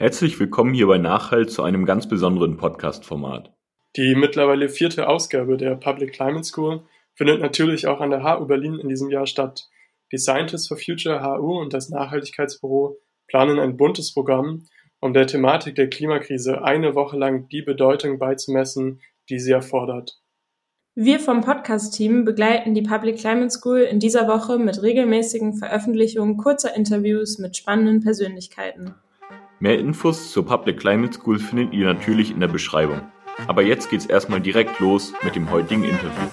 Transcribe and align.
Herzlich 0.00 0.40
willkommen 0.40 0.72
hier 0.72 0.86
bei 0.86 0.96
Nachhalt 0.96 1.50
zu 1.50 1.62
einem 1.62 1.84
ganz 1.84 2.08
besonderen 2.08 2.56
Podcast-Format. 2.56 3.52
Die 3.96 4.14
mittlerweile 4.14 4.70
vierte 4.70 5.06
Ausgabe 5.06 5.58
der 5.58 5.74
Public 5.74 6.14
Climate 6.14 6.44
School 6.44 6.80
findet 7.12 7.42
natürlich 7.42 7.86
auch 7.86 8.00
an 8.00 8.08
der 8.08 8.24
HU 8.24 8.46
Berlin 8.46 8.78
in 8.78 8.88
diesem 8.88 9.10
Jahr 9.10 9.26
statt. 9.26 9.68
Die 10.10 10.16
Scientists 10.16 10.68
for 10.68 10.78
Future 10.78 11.22
HU 11.22 11.60
und 11.60 11.74
das 11.74 11.90
Nachhaltigkeitsbüro 11.90 12.96
planen 13.28 13.58
ein 13.58 13.76
buntes 13.76 14.14
Programm, 14.14 14.64
um 15.00 15.12
der 15.12 15.26
Thematik 15.26 15.74
der 15.74 15.90
Klimakrise 15.90 16.64
eine 16.64 16.94
Woche 16.94 17.18
lang 17.18 17.50
die 17.50 17.60
Bedeutung 17.60 18.18
beizumessen, 18.18 19.02
die 19.28 19.38
sie 19.38 19.52
erfordert. 19.52 20.18
Wir 20.94 21.20
vom 21.20 21.42
Podcast-Team 21.42 22.24
begleiten 22.24 22.72
die 22.72 22.80
Public 22.80 23.18
Climate 23.18 23.50
School 23.50 23.80
in 23.80 24.00
dieser 24.00 24.28
Woche 24.28 24.56
mit 24.56 24.82
regelmäßigen 24.82 25.58
Veröffentlichungen 25.58 26.38
kurzer 26.38 26.74
Interviews 26.74 27.38
mit 27.38 27.58
spannenden 27.58 28.00
Persönlichkeiten. 28.00 28.94
Mehr 29.62 29.78
Infos 29.78 30.32
zur 30.32 30.46
Public 30.46 30.80
Climate 30.80 31.12
School 31.12 31.38
findet 31.38 31.74
ihr 31.74 31.84
natürlich 31.84 32.30
in 32.30 32.40
der 32.40 32.48
Beschreibung. 32.48 33.02
Aber 33.46 33.60
jetzt 33.60 33.90
geht's 33.90 34.06
erstmal 34.06 34.40
direkt 34.40 34.80
los 34.80 35.12
mit 35.22 35.36
dem 35.36 35.50
heutigen 35.50 35.84
Interview. 35.84 36.30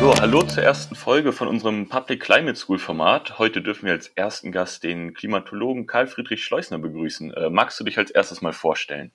So, 0.00 0.14
hallo 0.22 0.42
zur 0.44 0.62
ersten 0.62 0.94
Folge 0.94 1.34
von 1.34 1.48
unserem 1.48 1.90
Public 1.90 2.20
Climate 2.20 2.56
School 2.56 2.78
Format. 2.78 3.38
Heute 3.38 3.60
dürfen 3.60 3.84
wir 3.84 3.92
als 3.92 4.08
ersten 4.14 4.52
Gast 4.52 4.84
den 4.84 5.12
Klimatologen 5.12 5.86
Karl 5.86 6.06
Friedrich 6.06 6.42
Schleusner 6.42 6.78
begrüßen. 6.78 7.34
Äh, 7.34 7.50
magst 7.50 7.78
du 7.78 7.84
dich 7.84 7.98
als 7.98 8.10
erstes 8.10 8.40
mal 8.40 8.54
vorstellen? 8.54 9.12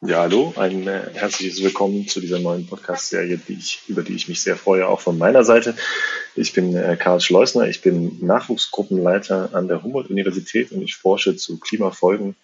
Ja, 0.00 0.20
hallo, 0.20 0.54
ein 0.56 0.86
äh, 0.86 1.10
herzliches 1.12 1.60
Willkommen 1.60 2.06
zu 2.06 2.20
dieser 2.20 2.38
neuen 2.38 2.68
Podcast-Serie, 2.68 3.36
die 3.36 3.54
ich, 3.54 3.82
über 3.88 4.02
die 4.04 4.14
ich 4.14 4.28
mich 4.28 4.40
sehr 4.40 4.54
freue, 4.54 4.86
auch 4.86 5.00
von 5.00 5.18
meiner 5.18 5.42
Seite. 5.42 5.74
Ich 6.36 6.52
bin 6.52 6.76
äh, 6.76 6.96
Karl 6.96 7.20
Schleusner, 7.20 7.66
ich 7.66 7.82
bin 7.82 8.24
Nachwuchsgruppenleiter 8.24 9.50
an 9.54 9.66
der 9.66 9.82
Humboldt-Universität 9.82 10.70
und 10.70 10.82
ich 10.82 10.94
forsche 10.94 11.34
zu 11.34 11.58
Klimafolgen 11.58 12.36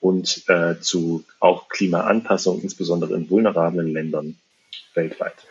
und 0.00 0.44
äh, 0.48 0.80
zu 0.80 1.24
auch 1.40 1.68
Klimaanpassung, 1.68 2.62
insbesondere 2.62 3.14
in 3.16 3.28
vulnerablen 3.28 3.92
Ländern 3.92 4.38
weltweit. 4.94 5.46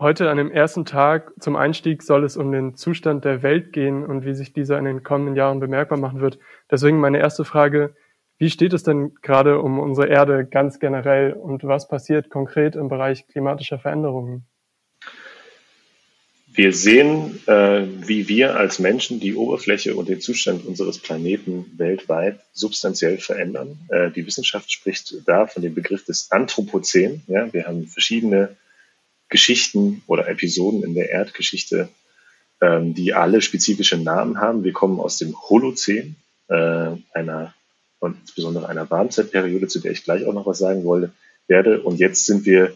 Heute 0.00 0.30
an 0.30 0.38
dem 0.38 0.50
ersten 0.50 0.86
Tag 0.86 1.34
zum 1.38 1.54
Einstieg 1.54 2.02
soll 2.02 2.24
es 2.24 2.38
um 2.38 2.50
den 2.50 2.76
Zustand 2.76 3.26
der 3.26 3.42
Welt 3.42 3.74
gehen 3.74 4.06
und 4.06 4.24
wie 4.24 4.34
sich 4.34 4.54
dieser 4.54 4.78
in 4.78 4.86
den 4.86 5.02
kommenden 5.02 5.36
Jahren 5.36 5.60
bemerkbar 5.60 5.98
machen 5.98 6.22
wird. 6.22 6.38
Deswegen 6.70 6.98
meine 6.98 7.18
erste 7.18 7.44
Frage, 7.44 7.94
wie 8.42 8.50
steht 8.50 8.72
es 8.72 8.82
denn 8.82 9.14
gerade 9.22 9.60
um 9.60 9.78
unsere 9.78 10.08
Erde 10.08 10.44
ganz 10.44 10.80
generell 10.80 11.32
und 11.32 11.62
was 11.62 11.86
passiert 11.86 12.28
konkret 12.28 12.74
im 12.74 12.88
Bereich 12.88 13.28
klimatischer 13.28 13.78
Veränderungen? 13.78 14.46
Wir 16.52 16.72
sehen, 16.72 17.38
äh, 17.46 17.84
wie 18.08 18.26
wir 18.26 18.56
als 18.56 18.80
Menschen 18.80 19.20
die 19.20 19.36
Oberfläche 19.36 19.94
und 19.94 20.08
den 20.08 20.20
Zustand 20.20 20.66
unseres 20.66 20.98
Planeten 20.98 21.66
weltweit 21.76 22.40
substanziell 22.52 23.18
verändern. 23.18 23.78
Äh, 23.90 24.10
die 24.10 24.26
Wissenschaft 24.26 24.72
spricht 24.72 25.14
da 25.24 25.46
von 25.46 25.62
dem 25.62 25.76
Begriff 25.76 26.04
des 26.04 26.32
Anthropozän. 26.32 27.22
Wir 27.28 27.64
haben 27.64 27.86
verschiedene 27.86 28.56
Geschichten 29.28 30.02
oder 30.08 30.26
Episoden 30.26 30.82
in 30.82 30.94
der 30.94 31.10
Erdgeschichte, 31.10 31.90
ähm, 32.60 32.92
die 32.92 33.14
alle 33.14 33.40
spezifische 33.40 33.98
Namen 33.98 34.40
haben. 34.40 34.64
Wir 34.64 34.72
kommen 34.72 34.98
aus 34.98 35.16
dem 35.18 35.40
Holozän, 35.40 36.16
äh, 36.48 36.90
einer 37.12 37.54
und 38.02 38.16
insbesondere 38.20 38.68
einer 38.68 38.90
Warmzeitperiode, 38.90 39.68
zu 39.68 39.78
der 39.78 39.92
ich 39.92 40.02
gleich 40.02 40.26
auch 40.26 40.34
noch 40.34 40.44
was 40.44 40.58
sagen 40.58 40.84
wollte, 40.84 41.12
werde. 41.46 41.80
Und 41.82 42.00
jetzt 42.00 42.26
sind 42.26 42.44
wir 42.44 42.74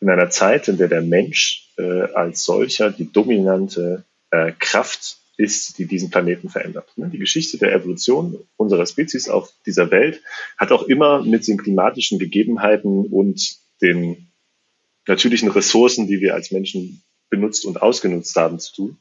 in 0.00 0.08
einer 0.08 0.30
Zeit, 0.30 0.66
in 0.66 0.78
der 0.78 0.88
der 0.88 1.02
Mensch 1.02 1.68
äh, 1.76 2.02
als 2.14 2.44
solcher 2.44 2.90
die 2.90 3.12
dominante 3.12 4.04
äh, 4.30 4.52
Kraft 4.58 5.18
ist, 5.36 5.78
die 5.78 5.84
diesen 5.84 6.10
Planeten 6.10 6.48
verändert. 6.48 6.90
Ne? 6.96 7.10
Die 7.10 7.18
Geschichte 7.18 7.58
der 7.58 7.74
Evolution 7.74 8.38
unserer 8.56 8.86
Spezies 8.86 9.28
auf 9.28 9.52
dieser 9.66 9.90
Welt 9.90 10.22
hat 10.56 10.72
auch 10.72 10.84
immer 10.84 11.22
mit 11.22 11.46
den 11.46 11.58
klimatischen 11.58 12.18
Gegebenheiten 12.18 13.06
und 13.06 13.56
den 13.82 14.28
natürlichen 15.06 15.50
Ressourcen, 15.50 16.06
die 16.06 16.20
wir 16.20 16.34
als 16.34 16.50
Menschen 16.50 17.02
benutzt 17.28 17.66
und 17.66 17.82
ausgenutzt 17.82 18.34
haben, 18.36 18.58
zu 18.58 18.74
tun. 18.74 18.98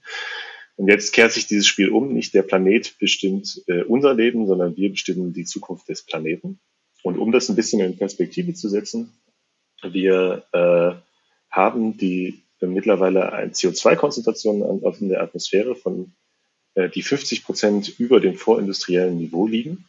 Und 0.75 0.87
jetzt 0.87 1.13
kehrt 1.13 1.31
sich 1.31 1.47
dieses 1.47 1.67
Spiel 1.67 1.89
um. 1.89 2.13
Nicht 2.13 2.33
der 2.33 2.43
Planet 2.43 2.97
bestimmt 2.99 3.61
äh, 3.67 3.83
unser 3.83 4.13
Leben, 4.13 4.47
sondern 4.47 4.75
wir 4.75 4.89
bestimmen 4.89 5.33
die 5.33 5.45
Zukunft 5.45 5.89
des 5.89 6.03
Planeten. 6.03 6.59
Und 7.03 7.17
um 7.17 7.31
das 7.31 7.49
ein 7.49 7.55
bisschen 7.55 7.81
in 7.81 7.97
Perspektive 7.97 8.53
zu 8.53 8.69
setzen, 8.69 9.11
wir 9.83 10.43
äh, 10.53 10.95
haben 11.49 11.97
die 11.97 12.41
äh, 12.59 12.67
mittlerweile 12.67 13.33
eine 13.33 13.51
CO2-Konzentration 13.51 14.81
in 14.99 15.09
der 15.09 15.21
Atmosphäre 15.21 15.75
von 15.75 16.13
äh, 16.75 16.89
die 16.89 17.01
50 17.01 17.43
Prozent 17.43 17.99
über 17.99 18.19
dem 18.19 18.35
vorindustriellen 18.35 19.17
Niveau 19.17 19.47
liegen. 19.47 19.85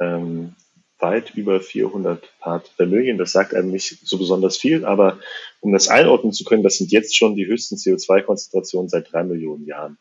Ähm, 0.00 0.54
weit 0.98 1.34
über 1.34 1.60
400 1.60 2.38
Part 2.40 2.76
per 2.76 2.86
Million. 2.86 3.18
Das 3.18 3.32
sagt 3.32 3.54
einem 3.54 3.70
nicht 3.70 4.06
so 4.06 4.16
besonders 4.16 4.56
viel, 4.56 4.84
aber 4.84 5.18
um 5.60 5.72
das 5.72 5.88
einordnen 5.88 6.32
zu 6.32 6.44
können, 6.44 6.62
das 6.62 6.78
sind 6.78 6.90
jetzt 6.92 7.16
schon 7.16 7.36
die 7.36 7.46
höchsten 7.46 7.76
CO2-Konzentrationen 7.76 8.88
seit 8.88 9.12
drei 9.12 9.22
Millionen 9.22 9.66
Jahren. 9.66 9.98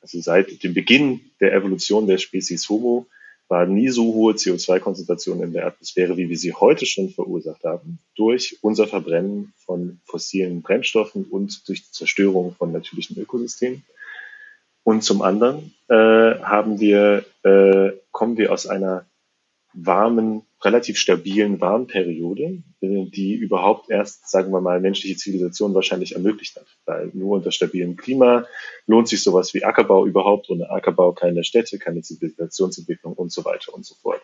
Also 0.00 0.20
seit 0.20 0.62
dem 0.62 0.74
Beginn 0.74 1.20
der 1.40 1.52
Evolution 1.52 2.06
der 2.06 2.18
Spezies 2.18 2.68
Homo 2.68 3.06
war 3.48 3.66
nie 3.66 3.88
so 3.88 4.14
hohe 4.14 4.34
CO2-Konzentration 4.34 5.42
in 5.42 5.52
der 5.52 5.66
Atmosphäre, 5.66 6.16
wie 6.16 6.28
wir 6.28 6.38
sie 6.38 6.52
heute 6.52 6.86
schon 6.86 7.10
verursacht 7.10 7.64
haben, 7.64 7.98
durch 8.14 8.58
unser 8.62 8.86
Verbrennen 8.86 9.52
von 9.66 10.00
fossilen 10.04 10.62
Brennstoffen 10.62 11.24
und 11.24 11.68
durch 11.68 11.82
die 11.82 11.90
Zerstörung 11.90 12.54
von 12.54 12.70
natürlichen 12.70 13.18
Ökosystemen. 13.18 13.84
Und 14.84 15.02
zum 15.02 15.20
anderen 15.22 15.74
äh, 15.88 15.94
haben 15.94 16.78
wir, 16.78 17.24
äh, 17.42 17.90
kommen 18.12 18.38
wir 18.38 18.52
aus 18.52 18.66
einer 18.66 19.04
warmen, 19.72 20.42
relativ 20.62 20.98
stabilen 20.98 21.60
Warmperiode, 21.60 22.62
äh, 22.80 23.04
die 23.06 23.34
überhaupt 23.34 23.90
erst, 23.90 24.30
sagen 24.30 24.52
wir 24.52 24.60
mal, 24.60 24.80
menschliche 24.80 25.16
Zivilisation 25.16 25.74
wahrscheinlich 25.74 26.14
ermöglicht 26.14 26.56
hat. 26.56 26.66
Weil 26.84 27.10
nur 27.14 27.36
unter 27.36 27.52
stabilem 27.52 27.96
Klima 27.96 28.46
lohnt 28.86 29.08
sich 29.08 29.22
sowas 29.22 29.54
wie 29.54 29.64
Ackerbau 29.64 30.06
überhaupt. 30.06 30.50
Ohne 30.50 30.70
Ackerbau 30.70 31.12
keine 31.12 31.44
Städte, 31.44 31.78
keine 31.78 32.02
Zivilisationsentwicklung 32.02 33.14
und 33.14 33.32
so 33.32 33.44
weiter 33.44 33.74
und 33.74 33.84
so 33.84 33.94
fort. 33.94 34.22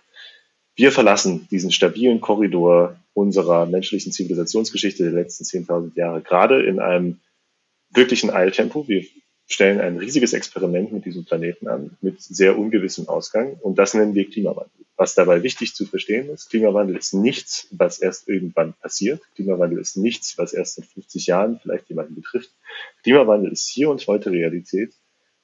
Wir 0.74 0.92
verlassen 0.92 1.48
diesen 1.50 1.72
stabilen 1.72 2.20
Korridor 2.20 2.96
unserer 3.14 3.64
menschlichen 3.64 4.12
Zivilisationsgeschichte 4.12 5.04
der 5.04 5.12
letzten 5.12 5.44
10.000 5.44 5.96
Jahre 5.96 6.20
gerade 6.20 6.62
in 6.62 6.80
einem 6.80 7.20
wirklichen 7.90 8.30
Eiltempo. 8.30 8.86
Wir 8.86 9.06
stellen 9.46 9.80
ein 9.80 9.96
riesiges 9.96 10.34
Experiment 10.34 10.92
mit 10.92 11.06
diesem 11.06 11.24
Planeten 11.24 11.68
an, 11.68 11.96
mit 12.02 12.20
sehr 12.20 12.58
ungewissem 12.58 13.08
Ausgang. 13.08 13.54
Und 13.54 13.78
das 13.78 13.94
nennen 13.94 14.14
wir 14.14 14.28
Klimawandel. 14.28 14.85
Was 14.98 15.14
dabei 15.14 15.42
wichtig 15.42 15.74
zu 15.74 15.84
verstehen 15.84 16.30
ist, 16.30 16.48
Klimawandel 16.48 16.96
ist 16.96 17.12
nichts, 17.12 17.68
was 17.70 17.98
erst 17.98 18.28
irgendwann 18.28 18.72
passiert. 18.72 19.20
Klimawandel 19.34 19.78
ist 19.78 19.96
nichts, 19.98 20.38
was 20.38 20.54
erst 20.54 20.78
in 20.78 20.84
50 20.84 21.26
Jahren 21.26 21.60
vielleicht 21.60 21.88
jemanden 21.90 22.14
betrifft. 22.14 22.50
Klimawandel 23.02 23.52
ist 23.52 23.68
hier 23.68 23.90
und 23.90 24.06
heute 24.06 24.30
Realität 24.30 24.94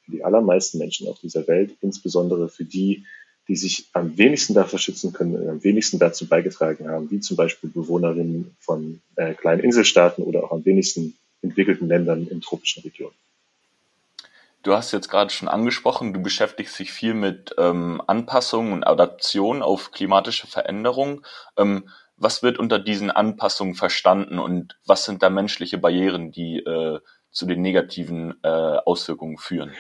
für 0.05 0.13
die 0.13 0.25
allermeisten 0.25 0.79
Menschen 0.79 1.07
auf 1.07 1.19
dieser 1.21 1.47
Welt, 1.49 1.77
insbesondere 1.83 2.49
für 2.49 2.65
die, 2.65 3.05
die 3.47 3.57
sich 3.57 3.91
am 3.93 4.17
wenigsten 4.17 4.55
davor 4.55 4.79
schützen 4.79 5.13
können 5.13 5.37
und 5.37 5.49
am 5.49 5.63
wenigsten 5.63 5.99
dazu 5.99 6.27
beigetragen 6.27 6.89
haben, 6.89 7.11
wie 7.11 7.21
zum 7.21 7.37
Beispiel 7.37 7.69
Bewohnerinnen 7.69 8.57
von 8.59 9.03
äh, 9.17 9.35
kleinen 9.35 9.61
Inselstaaten 9.61 10.23
oder 10.23 10.45
auch 10.45 10.53
am 10.53 10.65
wenigsten 10.65 11.15
entwickelten 11.43 11.89
Ländern 11.89 12.27
in 12.27 12.41
tropischen 12.41 12.83
Regionen. 12.85 13.15
Du 14.63 14.75
hast 14.75 14.93
jetzt 14.93 15.09
gerade 15.09 15.33
schon 15.33 15.49
angesprochen, 15.49 16.13
du 16.13 16.23
beschäftigst 16.23 16.79
dich 16.79 16.93
viel 16.93 17.15
mit 17.15 17.55
ähm, 17.59 18.01
Anpassungen 18.07 18.73
und 18.73 18.85
Adaption 18.85 19.61
auf 19.61 19.91
klimatische 19.91 20.47
Veränderungen. 20.47 21.25
Ähm, 21.57 21.89
was 22.17 22.45
wird 22.45 22.59
unter 22.59 22.79
diesen 22.79 23.11
Anpassungen 23.11 23.75
verstanden 23.75 24.39
und 24.39 24.79
was 24.87 25.05
sind 25.05 25.23
da 25.23 25.31
menschliche 25.31 25.79
Barrieren, 25.79 26.31
die 26.31 26.59
äh, 26.59 27.01
zu 27.33 27.47
den 27.47 27.61
negativen 27.61 28.35
äh, 28.45 28.49
Auswirkungen 28.49 29.39
führen? 29.39 29.73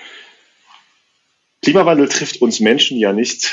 Klimawandel 1.62 2.08
trifft 2.08 2.42
uns 2.42 2.58
Menschen 2.58 2.98
ja 2.98 3.12
nicht 3.12 3.52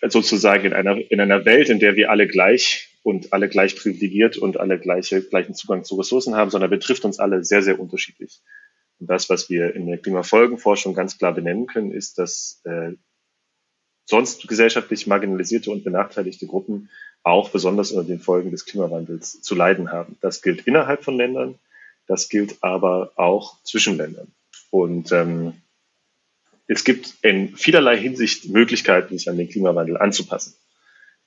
sozusagen 0.00 0.66
in 0.66 0.72
einer, 0.72 0.96
in 1.10 1.20
einer 1.20 1.44
Welt, 1.44 1.68
in 1.68 1.80
der 1.80 1.96
wir 1.96 2.10
alle 2.10 2.28
gleich 2.28 2.90
und 3.02 3.32
alle 3.32 3.48
gleich 3.48 3.74
privilegiert 3.74 4.36
und 4.36 4.60
alle 4.60 4.78
gleiche, 4.78 5.22
gleichen 5.22 5.54
Zugang 5.54 5.82
zu 5.82 5.96
Ressourcen 5.96 6.36
haben, 6.36 6.50
sondern 6.50 6.70
betrifft 6.70 7.04
uns 7.04 7.18
alle 7.18 7.42
sehr, 7.44 7.62
sehr 7.62 7.80
unterschiedlich. 7.80 8.40
Und 9.00 9.08
das, 9.08 9.30
was 9.30 9.48
wir 9.48 9.74
in 9.74 9.86
der 9.86 9.98
Klimafolgenforschung 9.98 10.94
ganz 10.94 11.18
klar 11.18 11.32
benennen 11.32 11.66
können, 11.66 11.90
ist, 11.90 12.18
dass 12.18 12.60
äh, 12.64 12.92
sonst 14.04 14.46
gesellschaftlich 14.46 15.06
marginalisierte 15.06 15.70
und 15.70 15.84
benachteiligte 15.84 16.46
Gruppen 16.46 16.90
auch 17.22 17.50
besonders 17.50 17.92
unter 17.92 18.06
den 18.06 18.20
Folgen 18.20 18.50
des 18.50 18.66
Klimawandels 18.66 19.40
zu 19.40 19.54
leiden 19.54 19.90
haben. 19.90 20.16
Das 20.20 20.42
gilt 20.42 20.66
innerhalb 20.66 21.04
von 21.04 21.16
Ländern, 21.16 21.58
das 22.06 22.28
gilt 22.28 22.62
aber 22.62 23.12
auch 23.16 23.62
zwischen 23.62 23.96
Ländern. 23.96 24.28
Und 24.70 25.12
ähm, 25.12 25.54
es 26.66 26.84
gibt 26.84 27.14
in 27.22 27.56
vielerlei 27.56 27.96
Hinsicht 27.98 28.48
Möglichkeiten, 28.48 29.16
sich 29.16 29.28
an 29.28 29.36
den 29.36 29.48
Klimawandel 29.48 29.96
anzupassen. 29.96 30.54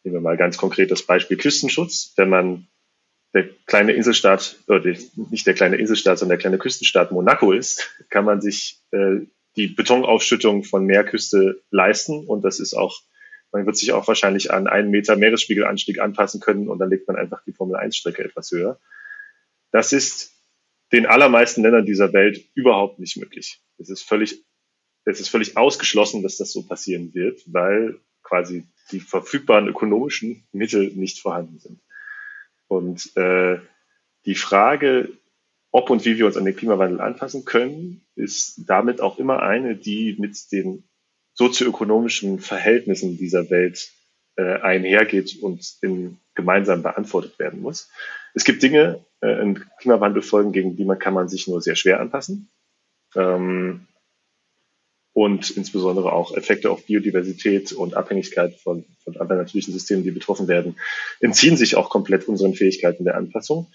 nehmen 0.03 0.15
wir 0.15 0.21
mal 0.21 0.37
ganz 0.37 0.57
konkret 0.57 0.91
das 0.91 1.03
Beispiel 1.03 1.37
Küstenschutz. 1.37 2.13
Wenn 2.15 2.29
man 2.29 2.67
der 3.33 3.49
kleine 3.65 3.93
Inselstaat, 3.93 4.57
oder 4.67 4.83
nicht 5.29 5.47
der 5.47 5.53
kleine 5.53 5.77
Inselstaat, 5.77 6.19
sondern 6.19 6.37
der 6.37 6.41
kleine 6.41 6.57
Küstenstaat 6.59 7.11
Monaco 7.11 7.51
ist, 7.51 7.89
kann 8.09 8.25
man 8.25 8.41
sich 8.41 8.79
äh, 8.91 9.21
die 9.55 9.67
Betonaufschüttung 9.67 10.63
von 10.63 10.85
Meerküste 10.85 11.61
leisten. 11.71 12.25
Und 12.27 12.43
das 12.43 12.59
ist 12.59 12.73
auch, 12.73 13.01
man 13.51 13.65
wird 13.65 13.77
sich 13.77 13.91
auch 13.91 14.07
wahrscheinlich 14.07 14.51
an 14.51 14.67
einen 14.67 14.91
Meter 14.91 15.15
Meeresspiegelanstieg 15.15 15.99
anpassen 15.99 16.41
können 16.41 16.67
und 16.67 16.79
dann 16.79 16.89
legt 16.89 17.07
man 17.07 17.17
einfach 17.17 17.43
die 17.45 17.53
Formel-1-Strecke 17.53 18.23
etwas 18.23 18.51
höher. 18.51 18.79
Das 19.71 19.93
ist 19.93 20.31
den 20.91 21.07
allermeisten 21.07 21.63
Ländern 21.63 21.85
dieser 21.85 22.13
Welt 22.13 22.39
überhaupt 22.53 22.99
nicht 22.99 23.17
möglich. 23.17 23.61
Es 23.79 23.89
ist 23.89 24.03
völlig, 24.03 24.43
es 25.05 25.19
ist 25.19 25.29
völlig 25.29 25.57
ausgeschlossen, 25.57 26.21
dass 26.21 26.37
das 26.37 26.51
so 26.51 26.67
passieren 26.67 27.13
wird, 27.15 27.41
weil 27.47 27.99
quasi 28.21 28.67
die 28.91 28.99
verfügbaren 28.99 29.67
ökonomischen 29.67 30.47
Mittel 30.51 30.91
nicht 30.93 31.19
vorhanden 31.19 31.59
sind. 31.59 31.79
Und 32.77 33.15
äh, 33.17 33.59
die 34.25 34.35
Frage, 34.35 35.09
ob 35.71 35.89
und 35.89 36.05
wie 36.05 36.17
wir 36.17 36.25
uns 36.25 36.37
an 36.37 36.45
den 36.45 36.55
Klimawandel 36.55 37.01
anpassen 37.01 37.45
können, 37.45 38.05
ist 38.15 38.61
damit 38.67 39.01
auch 39.01 39.17
immer 39.17 39.41
eine, 39.41 39.75
die 39.75 40.15
mit 40.19 40.51
den 40.51 40.83
sozioökonomischen 41.33 42.39
Verhältnissen 42.39 43.17
dieser 43.17 43.49
Welt 43.49 43.91
äh, 44.35 44.59
einhergeht 44.61 45.37
und 45.41 45.77
in, 45.81 46.17
gemeinsam 46.35 46.83
beantwortet 46.83 47.39
werden 47.39 47.61
muss. 47.61 47.89
Es 48.33 48.43
gibt 48.43 48.61
Dinge 48.63 49.03
äh, 49.21 49.41
in 49.41 49.63
Klimawandelfolgen, 49.79 50.51
gegen 50.51 50.75
die 50.75 50.85
man 50.85 50.99
kann 50.99 51.13
man 51.13 51.27
sich 51.27 51.47
nur 51.47 51.61
sehr 51.61 51.75
schwer 51.75 51.99
anpassen. 51.99 52.49
Ähm, 53.15 53.87
und 55.13 55.51
insbesondere 55.51 56.11
auch 56.11 56.35
Effekte 56.35 56.71
auf 56.71 56.85
Biodiversität 56.85 57.71
und 57.71 57.95
Abhängigkeit 57.95 58.55
von, 58.55 58.85
von 59.03 59.17
anderen 59.17 59.43
natürlichen 59.43 59.73
Systemen, 59.73 60.03
die 60.03 60.11
betroffen 60.11 60.47
werden, 60.47 60.75
entziehen 61.19 61.55
sich 61.55 61.75
auch 61.75 61.89
komplett 61.89 62.27
unseren 62.27 62.55
Fähigkeiten 62.55 63.05
der 63.05 63.15
Anpassung. 63.15 63.67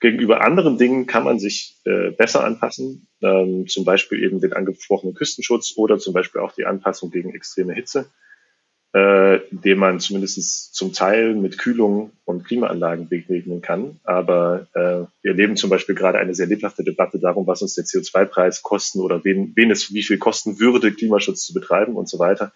Gegenüber 0.00 0.42
anderen 0.42 0.76
Dingen 0.76 1.06
kann 1.06 1.24
man 1.24 1.38
sich 1.38 1.76
äh, 1.84 2.10
besser 2.10 2.44
anpassen, 2.44 3.06
ähm, 3.22 3.66
zum 3.68 3.84
Beispiel 3.84 4.22
eben 4.22 4.40
den 4.40 4.52
angesprochenen 4.52 5.14
Küstenschutz 5.14 5.74
oder 5.76 5.98
zum 5.98 6.12
Beispiel 6.12 6.40
auch 6.40 6.52
die 6.52 6.66
Anpassung 6.66 7.10
gegen 7.10 7.34
extreme 7.34 7.72
Hitze 7.72 8.10
äh, 8.94 9.40
dem 9.50 9.78
man 9.78 9.98
zumindest 9.98 10.72
zum 10.72 10.92
Teil 10.92 11.34
mit 11.34 11.58
Kühlung 11.58 12.12
und 12.24 12.44
Klimaanlagen 12.44 13.08
begegnen 13.08 13.60
kann. 13.60 13.98
Aber 14.04 14.68
äh, 14.72 15.06
wir 15.22 15.32
erleben 15.32 15.56
zum 15.56 15.68
Beispiel 15.68 15.96
gerade 15.96 16.18
eine 16.18 16.32
sehr 16.32 16.46
lebhafte 16.46 16.84
Debatte 16.84 17.18
darum, 17.18 17.44
was 17.48 17.60
uns 17.60 17.74
der 17.74 17.84
CO2-Preis 17.84 18.62
kosten 18.62 19.00
oder 19.00 19.24
wen, 19.24 19.52
wen 19.56 19.72
es 19.72 19.92
wie 19.92 20.04
viel 20.04 20.18
kosten 20.18 20.60
würde, 20.60 20.92
Klimaschutz 20.92 21.44
zu 21.44 21.54
betreiben 21.54 21.96
und 21.96 22.08
so 22.08 22.20
weiter. 22.20 22.52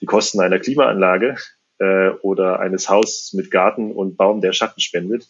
Die 0.00 0.06
Kosten 0.06 0.40
einer 0.40 0.58
Klimaanlage 0.58 1.36
äh, 1.78 2.08
oder 2.22 2.58
eines 2.60 2.88
Hauses 2.88 3.34
mit 3.34 3.50
Garten 3.50 3.92
und 3.92 4.16
Baum, 4.16 4.40
der 4.40 4.54
Schatten 4.54 4.80
spendet, 4.80 5.28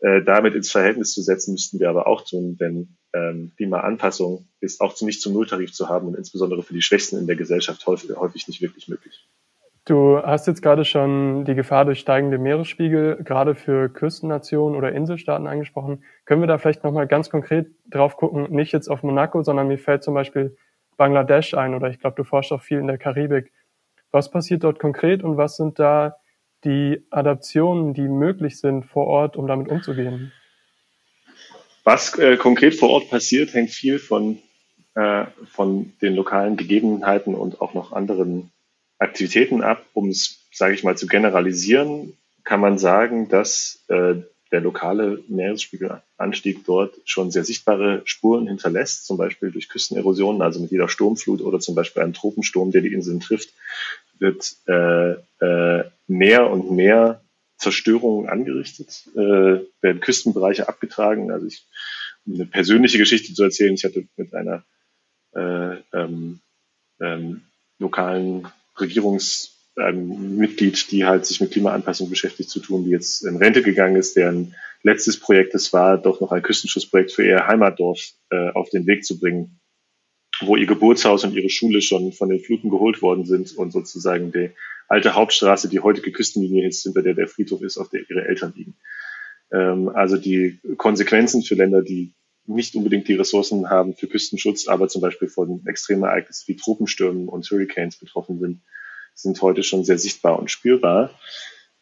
äh, 0.00 0.22
damit 0.22 0.54
ins 0.54 0.70
Verhältnis 0.70 1.14
zu 1.14 1.22
setzen, 1.22 1.52
müssten 1.52 1.80
wir 1.80 1.88
aber 1.88 2.06
auch 2.06 2.28
tun, 2.28 2.58
denn 2.58 2.98
ähm, 3.14 3.52
Klimaanpassung 3.56 4.46
ist 4.60 4.82
auch 4.82 5.00
nicht 5.00 5.22
zum 5.22 5.32
Nulltarif 5.32 5.72
zu 5.72 5.88
haben 5.88 6.06
und 6.06 6.18
insbesondere 6.18 6.62
für 6.62 6.74
die 6.74 6.82
Schwächsten 6.82 7.16
in 7.16 7.26
der 7.26 7.36
Gesellschaft 7.36 7.86
häufig, 7.86 8.14
häufig 8.14 8.46
nicht 8.46 8.60
wirklich 8.60 8.86
möglich. 8.86 9.26
Du 9.90 10.22
hast 10.22 10.46
jetzt 10.46 10.62
gerade 10.62 10.84
schon 10.84 11.44
die 11.44 11.56
Gefahr 11.56 11.84
durch 11.84 11.98
steigende 11.98 12.38
Meeresspiegel 12.38 13.24
gerade 13.24 13.56
für 13.56 13.88
Küstennationen 13.88 14.78
oder 14.78 14.92
Inselstaaten 14.92 15.48
angesprochen. 15.48 16.04
Können 16.26 16.42
wir 16.42 16.46
da 16.46 16.58
vielleicht 16.58 16.84
nochmal 16.84 17.08
ganz 17.08 17.28
konkret 17.28 17.66
drauf 17.90 18.16
gucken, 18.16 18.52
nicht 18.52 18.70
jetzt 18.70 18.86
auf 18.86 19.02
Monaco, 19.02 19.42
sondern 19.42 19.66
mir 19.66 19.78
fällt 19.78 20.04
zum 20.04 20.14
Beispiel 20.14 20.56
Bangladesch 20.96 21.54
ein 21.54 21.74
oder 21.74 21.90
ich 21.90 21.98
glaube, 21.98 22.14
du 22.14 22.22
forschst 22.22 22.52
auch 22.52 22.62
viel 22.62 22.78
in 22.78 22.86
der 22.86 22.98
Karibik. 22.98 23.50
Was 24.12 24.30
passiert 24.30 24.62
dort 24.62 24.78
konkret 24.78 25.24
und 25.24 25.36
was 25.36 25.56
sind 25.56 25.80
da 25.80 26.14
die 26.62 27.04
Adaptionen, 27.10 27.92
die 27.92 28.06
möglich 28.06 28.60
sind 28.60 28.84
vor 28.84 29.08
Ort, 29.08 29.36
um 29.36 29.48
damit 29.48 29.66
umzugehen? 29.66 30.30
Was 31.82 32.16
äh, 32.16 32.36
konkret 32.36 32.76
vor 32.76 32.90
Ort 32.90 33.10
passiert, 33.10 33.54
hängt 33.54 33.70
viel 33.70 33.98
von, 33.98 34.38
äh, 34.94 35.24
von 35.46 35.94
den 36.00 36.14
lokalen 36.14 36.56
Gegebenheiten 36.56 37.34
und 37.34 37.60
auch 37.60 37.74
noch 37.74 37.90
anderen 37.90 38.52
Aktivitäten 39.00 39.62
ab. 39.62 39.84
Um 39.92 40.08
es, 40.08 40.46
sage 40.52 40.74
ich 40.74 40.84
mal, 40.84 40.96
zu 40.96 41.06
generalisieren, 41.06 42.16
kann 42.44 42.60
man 42.60 42.78
sagen, 42.78 43.28
dass 43.28 43.82
äh, 43.88 44.14
der 44.52 44.60
lokale 44.60 45.22
Meeresspiegelanstieg 45.28 46.64
dort 46.64 46.94
schon 47.04 47.30
sehr 47.30 47.44
sichtbare 47.44 48.02
Spuren 48.04 48.48
hinterlässt, 48.48 49.06
zum 49.06 49.16
Beispiel 49.16 49.50
durch 49.50 49.68
Küstenerosionen, 49.68 50.42
also 50.42 50.60
mit 50.60 50.70
jeder 50.70 50.88
Sturmflut 50.88 51.40
oder 51.40 51.60
zum 51.60 51.74
Beispiel 51.74 52.02
einem 52.02 52.14
Tropensturm, 52.14 52.72
der 52.72 52.82
die 52.82 52.92
Inseln 52.92 53.20
trifft, 53.20 53.50
wird 54.18 54.56
äh, 54.66 55.12
äh, 55.44 55.84
mehr 56.08 56.50
und 56.50 56.70
mehr 56.72 57.22
Zerstörungen 57.58 58.28
angerichtet, 58.28 59.04
äh, 59.14 59.60
werden 59.80 60.00
Küstenbereiche 60.00 60.68
abgetragen. 60.68 61.30
Also 61.30 61.46
ich, 61.46 61.64
um 62.26 62.34
eine 62.34 62.46
persönliche 62.46 62.98
Geschichte 62.98 63.32
zu 63.34 63.44
erzählen, 63.44 63.74
ich 63.74 63.84
hatte 63.84 64.04
mit 64.16 64.34
einer 64.34 64.64
äh, 65.34 65.76
ähm, 65.92 66.40
ähm, 67.00 67.42
lokalen 67.78 68.48
Regierungsmitglied, 68.80 70.74
ähm, 70.74 70.88
die 70.90 71.04
halt 71.04 71.26
sich 71.26 71.40
mit 71.40 71.52
Klimaanpassung 71.52 72.10
beschäftigt, 72.10 72.50
zu 72.50 72.60
tun, 72.60 72.84
die 72.84 72.90
jetzt 72.90 73.24
in 73.24 73.36
Rente 73.36 73.62
gegangen 73.62 73.96
ist, 73.96 74.16
deren 74.16 74.54
letztes 74.82 75.18
Projekt 75.18 75.54
es 75.54 75.72
war, 75.72 75.98
doch 75.98 76.20
noch 76.20 76.32
ein 76.32 76.42
Küstenschutzprojekt 76.42 77.12
für 77.12 77.26
ihr 77.26 77.46
Heimatdorf 77.46 78.00
äh, 78.30 78.50
auf 78.50 78.70
den 78.70 78.86
Weg 78.86 79.04
zu 79.04 79.18
bringen, 79.18 79.60
wo 80.40 80.56
ihr 80.56 80.66
Geburtshaus 80.66 81.24
und 81.24 81.34
ihre 81.34 81.50
Schule 81.50 81.82
schon 81.82 82.12
von 82.12 82.30
den 82.30 82.40
Fluten 82.40 82.70
geholt 82.70 83.02
worden 83.02 83.26
sind 83.26 83.52
und 83.56 83.72
sozusagen 83.72 84.32
die 84.32 84.50
alte 84.88 85.14
Hauptstraße, 85.14 85.68
die 85.68 85.80
heutige 85.80 86.12
Küstenlinie 86.12 86.66
ist, 86.66 86.82
hinter 86.82 87.02
der 87.02 87.14
der 87.14 87.28
Friedhof 87.28 87.62
ist, 87.62 87.78
auf 87.78 87.90
der 87.90 88.08
ihre 88.08 88.26
Eltern 88.26 88.52
liegen. 88.56 88.74
Ähm, 89.52 89.88
also 89.88 90.16
die 90.16 90.58
Konsequenzen 90.76 91.42
für 91.42 91.54
Länder, 91.54 91.82
die 91.82 92.12
nicht 92.46 92.74
unbedingt 92.74 93.08
die 93.08 93.14
Ressourcen 93.14 93.70
haben 93.70 93.94
für 93.94 94.08
Küstenschutz, 94.08 94.68
aber 94.68 94.88
zum 94.88 95.02
Beispiel 95.02 95.28
von 95.28 95.64
Extremereignissen 95.66 96.48
wie 96.48 96.56
Tropenstürmen 96.56 97.28
und 97.28 97.48
Hurricanes 97.50 97.96
betroffen 97.96 98.38
sind, 98.38 98.62
sind 99.14 99.40
heute 99.42 99.62
schon 99.62 99.84
sehr 99.84 99.98
sichtbar 99.98 100.38
und 100.38 100.50
spürbar. 100.50 101.18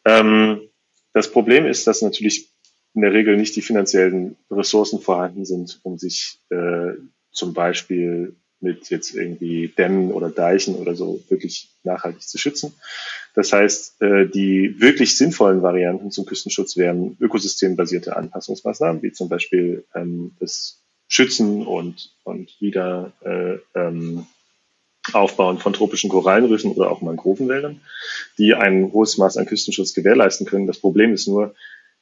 Ähm, 0.05 0.69
das 1.12 1.31
Problem 1.31 1.66
ist, 1.66 1.87
dass 1.87 2.02
natürlich 2.02 2.50
in 2.94 3.02
der 3.02 3.12
Regel 3.12 3.37
nicht 3.37 3.55
die 3.56 3.62
finanziellen 3.62 4.37
Ressourcen 4.50 5.00
vorhanden 5.00 5.44
sind, 5.44 5.81
um 5.82 5.99
sich 5.99 6.40
äh, 6.50 6.93
zum 7.31 7.55
Beispiel 7.55 8.37
mit 8.60 8.90
jetzt 8.90 9.14
irgendwie 9.14 9.69
Dämmen 9.69 10.10
oder 10.10 10.31
Deichen 10.31 10.75
oder 10.75 10.94
so 10.94 11.22
wirklich 11.28 11.70
nachhaltig 11.84 12.22
zu 12.22 12.38
schützen. 12.38 12.75
Das 13.34 13.52
heißt, 13.52 14.02
äh, 14.02 14.26
die 14.28 14.81
wirklich 14.81 15.16
sinnvollen 15.16 15.62
Varianten 15.62 16.10
zum 16.10 16.26
Küstenschutz 16.26 16.76
wären 16.76 17.16
ökosystembasierte 17.20 18.16
Anpassungsmaßnahmen, 18.16 19.03
wie 19.03 19.12
zum 19.12 19.29
Beispiel 19.29 19.84
ähm, 19.94 20.32
das 20.41 20.82
Schützen 21.06 21.67
und, 21.67 22.15
und 22.24 22.60
wieder 22.60 23.12
äh, 23.22 23.58
ähm, 23.79 24.27
Aufbauen 25.12 25.58
von 25.58 25.72
tropischen 25.72 26.10
Korallenriffen 26.10 26.72
oder 26.72 26.91
auch 26.91 27.00
Mangrovenwäldern, 27.00 27.81
die 28.36 28.55
ein 28.55 28.93
hohes 28.93 29.17
Maß 29.17 29.36
an 29.38 29.46
Küstenschutz 29.46 29.94
gewährleisten 29.94 30.46
können. 30.46 30.67
Das 30.67 30.81
Problem 30.81 31.15
ist 31.15 31.27
nur, 31.29 31.55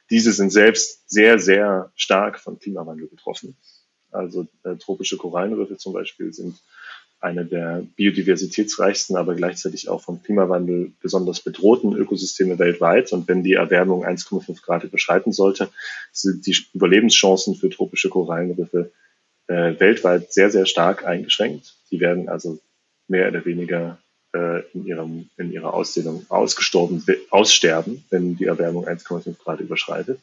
diese 0.09 0.31
sind 0.31 0.51
selbst 0.51 1.09
sehr, 1.09 1.39
sehr 1.39 1.91
stark 1.95 2.39
von 2.39 2.59
Klimawandel 2.59 3.07
betroffen. 3.07 3.57
Also 4.17 4.47
äh, 4.63 4.75
tropische 4.75 5.17
Korallenriffe 5.17 5.77
zum 5.77 5.93
Beispiel 5.93 6.33
sind 6.33 6.57
eine 7.19 7.45
der 7.45 7.83
biodiversitätsreichsten, 7.95 9.15
aber 9.15 9.35
gleichzeitig 9.35 9.89
auch 9.89 10.01
vom 10.01 10.21
Klimawandel 10.21 10.91
besonders 11.01 11.41
bedrohten 11.41 11.93
Ökosysteme 11.93 12.59
weltweit. 12.59 13.11
Und 13.11 13.27
wenn 13.27 13.43
die 13.43 13.53
Erwärmung 13.53 14.05
1,5 14.05 14.61
Grad 14.61 14.83
überschreiten 14.83 15.31
sollte, 15.31 15.69
sind 16.11 16.45
die 16.45 16.55
Überlebenschancen 16.73 17.55
für 17.55 17.69
tropische 17.69 18.09
Korallenriffe 18.09 18.91
äh, 19.47 19.79
weltweit 19.79 20.31
sehr, 20.31 20.51
sehr 20.51 20.65
stark 20.65 21.05
eingeschränkt. 21.05 21.73
Die 21.89 21.99
werden 21.99 22.29
also 22.29 22.59
mehr 23.07 23.29
oder 23.29 23.45
weniger 23.45 23.97
äh, 24.33 24.61
in, 24.73 24.85
ihrem, 24.85 25.29
in 25.37 25.51
ihrer 25.51 25.73
Ausdehnung 25.73 26.25
ausgestorben, 26.29 27.03
aussterben, 27.31 28.03
wenn 28.09 28.35
die 28.35 28.45
Erwärmung 28.45 28.85
1,5 28.87 29.37
Grad 29.39 29.59
überschreitet. 29.59 30.19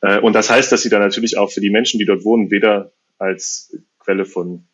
Äh, 0.00 0.18
und 0.18 0.32
das 0.32 0.50
heißt, 0.50 0.72
dass 0.72 0.82
sie 0.82 0.88
dann 0.88 1.02
natürlich 1.02 1.38
auch 1.38 1.50
für 1.50 1.60
die 1.60 1.70
Menschen, 1.70 1.98
die 1.98 2.06
dort 2.06 2.24
wohnen, 2.24 2.50
weder 2.50 2.90
als 3.20 3.76
Quelle 3.98 4.24
von 4.24 4.66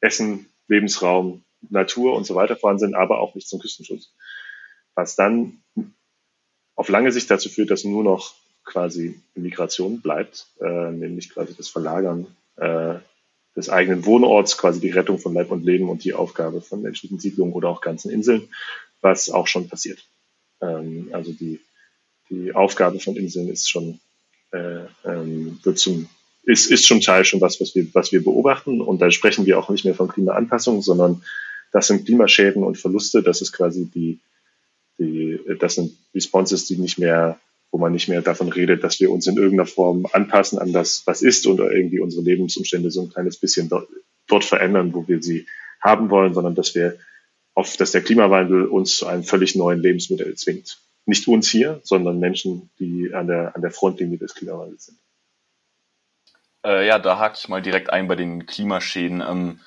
Essen, 0.00 0.46
Lebensraum, 0.68 1.44
Natur 1.70 2.14
und 2.14 2.24
so 2.24 2.34
weiter 2.34 2.56
vorhanden 2.56 2.80
sind, 2.80 2.94
aber 2.94 3.20
auch 3.20 3.34
nicht 3.34 3.48
zum 3.48 3.60
Küstenschutz. 3.60 4.12
Was 4.94 5.16
dann 5.16 5.62
auf 6.74 6.88
lange 6.88 7.12
Sicht 7.12 7.30
dazu 7.30 7.48
führt, 7.48 7.70
dass 7.70 7.84
nur 7.84 8.02
noch 8.02 8.34
quasi 8.64 9.20
Migration 9.34 10.00
bleibt, 10.00 10.46
äh, 10.60 10.90
nämlich 10.90 11.30
quasi 11.30 11.54
das 11.54 11.68
Verlagern 11.68 12.26
äh, 12.56 12.94
des 13.56 13.68
eigenen 13.68 14.04
Wohnorts, 14.06 14.56
quasi 14.56 14.80
die 14.80 14.90
Rettung 14.90 15.18
von 15.18 15.34
Leib 15.34 15.50
und 15.50 15.64
Leben 15.64 15.88
und 15.88 16.04
die 16.04 16.14
Aufgabe 16.14 16.60
von 16.60 16.82
menschlichen 16.82 17.18
Siedlungen 17.18 17.52
oder 17.52 17.68
auch 17.68 17.80
ganzen 17.80 18.10
Inseln, 18.10 18.48
was 19.00 19.30
auch 19.30 19.46
schon 19.46 19.68
passiert. 19.68 20.04
Ähm, 20.60 21.10
also 21.12 21.32
die, 21.32 21.60
die 22.30 22.52
Aufgabe 22.52 22.98
von 22.98 23.16
Inseln 23.16 23.48
ist 23.48 23.68
schon, 23.68 24.00
äh, 24.52 24.84
ähm, 25.04 25.60
wird 25.62 25.78
zum, 25.78 26.08
ist, 26.44 26.70
ist 26.70 26.84
zum 26.84 27.00
Teil 27.00 27.24
schon 27.24 27.40
was, 27.40 27.60
was 27.60 27.74
wir, 27.74 27.86
was 27.92 28.12
wir 28.12 28.22
beobachten. 28.22 28.80
Und 28.80 29.00
da 29.00 29.10
sprechen 29.10 29.46
wir 29.46 29.58
auch 29.58 29.70
nicht 29.70 29.84
mehr 29.84 29.94
von 29.94 30.08
Klimaanpassung, 30.08 30.82
sondern 30.82 31.22
das 31.72 31.86
sind 31.86 32.04
Klimaschäden 32.04 32.64
und 32.64 32.78
Verluste. 32.78 33.22
Das 33.22 33.40
ist 33.40 33.52
quasi 33.52 33.86
die, 33.86 34.20
die 34.98 35.40
das 35.60 35.76
sind 35.76 35.96
Responses, 36.14 36.66
die 36.66 36.76
nicht 36.76 36.98
mehr, 36.98 37.38
wo 37.70 37.78
man 37.78 37.92
nicht 37.92 38.08
mehr 38.08 38.22
davon 38.22 38.48
redet, 38.48 38.84
dass 38.84 39.00
wir 39.00 39.10
uns 39.10 39.26
in 39.26 39.36
irgendeiner 39.36 39.66
Form 39.66 40.06
anpassen 40.12 40.58
an 40.58 40.72
das, 40.72 41.02
was 41.06 41.22
ist 41.22 41.46
oder 41.46 41.72
irgendwie 41.72 42.00
unsere 42.00 42.22
Lebensumstände 42.22 42.90
so 42.90 43.02
ein 43.02 43.10
kleines 43.10 43.38
bisschen 43.38 43.68
dort, 43.68 43.88
dort 44.26 44.44
verändern, 44.44 44.92
wo 44.92 45.06
wir 45.08 45.22
sie 45.22 45.46
haben 45.80 46.10
wollen, 46.10 46.34
sondern 46.34 46.54
dass 46.54 46.74
wir 46.74 46.98
auf, 47.54 47.76
dass 47.76 47.92
der 47.92 48.02
Klimawandel 48.02 48.66
uns 48.66 48.96
zu 48.96 49.06
einem 49.06 49.24
völlig 49.24 49.54
neuen 49.56 49.80
Lebensmodell 49.80 50.34
zwingt. 50.34 50.78
Nicht 51.06 51.26
uns 51.28 51.50
hier, 51.50 51.80
sondern 51.82 52.18
Menschen, 52.18 52.70
die 52.78 53.12
an 53.12 53.26
der, 53.26 53.54
an 53.56 53.62
der 53.62 53.70
Frontlinie 53.70 54.18
des 54.18 54.34
Klimawandels 54.34 54.86
sind. 54.86 54.98
Äh, 56.64 56.86
ja, 56.86 56.98
da 56.98 57.18
hake 57.18 57.36
ich 57.38 57.48
mal 57.48 57.62
direkt 57.62 57.90
ein 57.90 58.08
bei 58.08 58.16
den 58.16 58.46
Klimaschäden. 58.46 59.20
Ähm, 59.20 59.60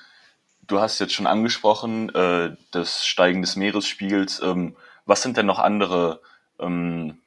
du 0.66 0.80
hast 0.80 0.98
jetzt 0.98 1.12
schon 1.12 1.26
angesprochen, 1.26 2.14
äh, 2.14 2.56
das 2.70 3.06
Steigen 3.06 3.42
des 3.42 3.56
Meeresspiegels. 3.56 4.40
Ähm, 4.42 4.76
was 5.04 5.22
sind 5.22 5.36
denn 5.36 5.46
noch 5.46 5.58
andere 5.58 6.20
ähm, 6.58 7.18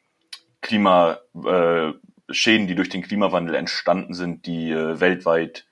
Klimaschäden, 0.61 1.99
äh, 2.27 2.67
die 2.67 2.75
durch 2.75 2.89
den 2.89 3.03
Klimawandel 3.03 3.55
entstanden 3.55 4.13
sind, 4.13 4.45
die 4.45 4.71
äh, 4.71 4.99
weltweit 4.99 5.65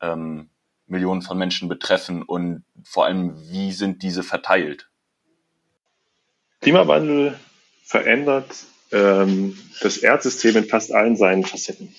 ähm, 0.00 0.50
Millionen 0.86 1.22
von 1.22 1.38
Menschen 1.38 1.68
betreffen 1.68 2.22
und 2.22 2.64
vor 2.84 3.06
allem, 3.06 3.34
wie 3.50 3.72
sind 3.72 4.02
diese 4.02 4.22
verteilt? 4.22 4.90
Klimawandel 6.60 7.38
verändert 7.84 8.50
ähm, 8.92 9.58
das 9.80 9.96
Erdsystem 9.98 10.56
in 10.56 10.64
fast 10.64 10.92
allen 10.92 11.16
seinen 11.16 11.44
Facetten. 11.44 11.94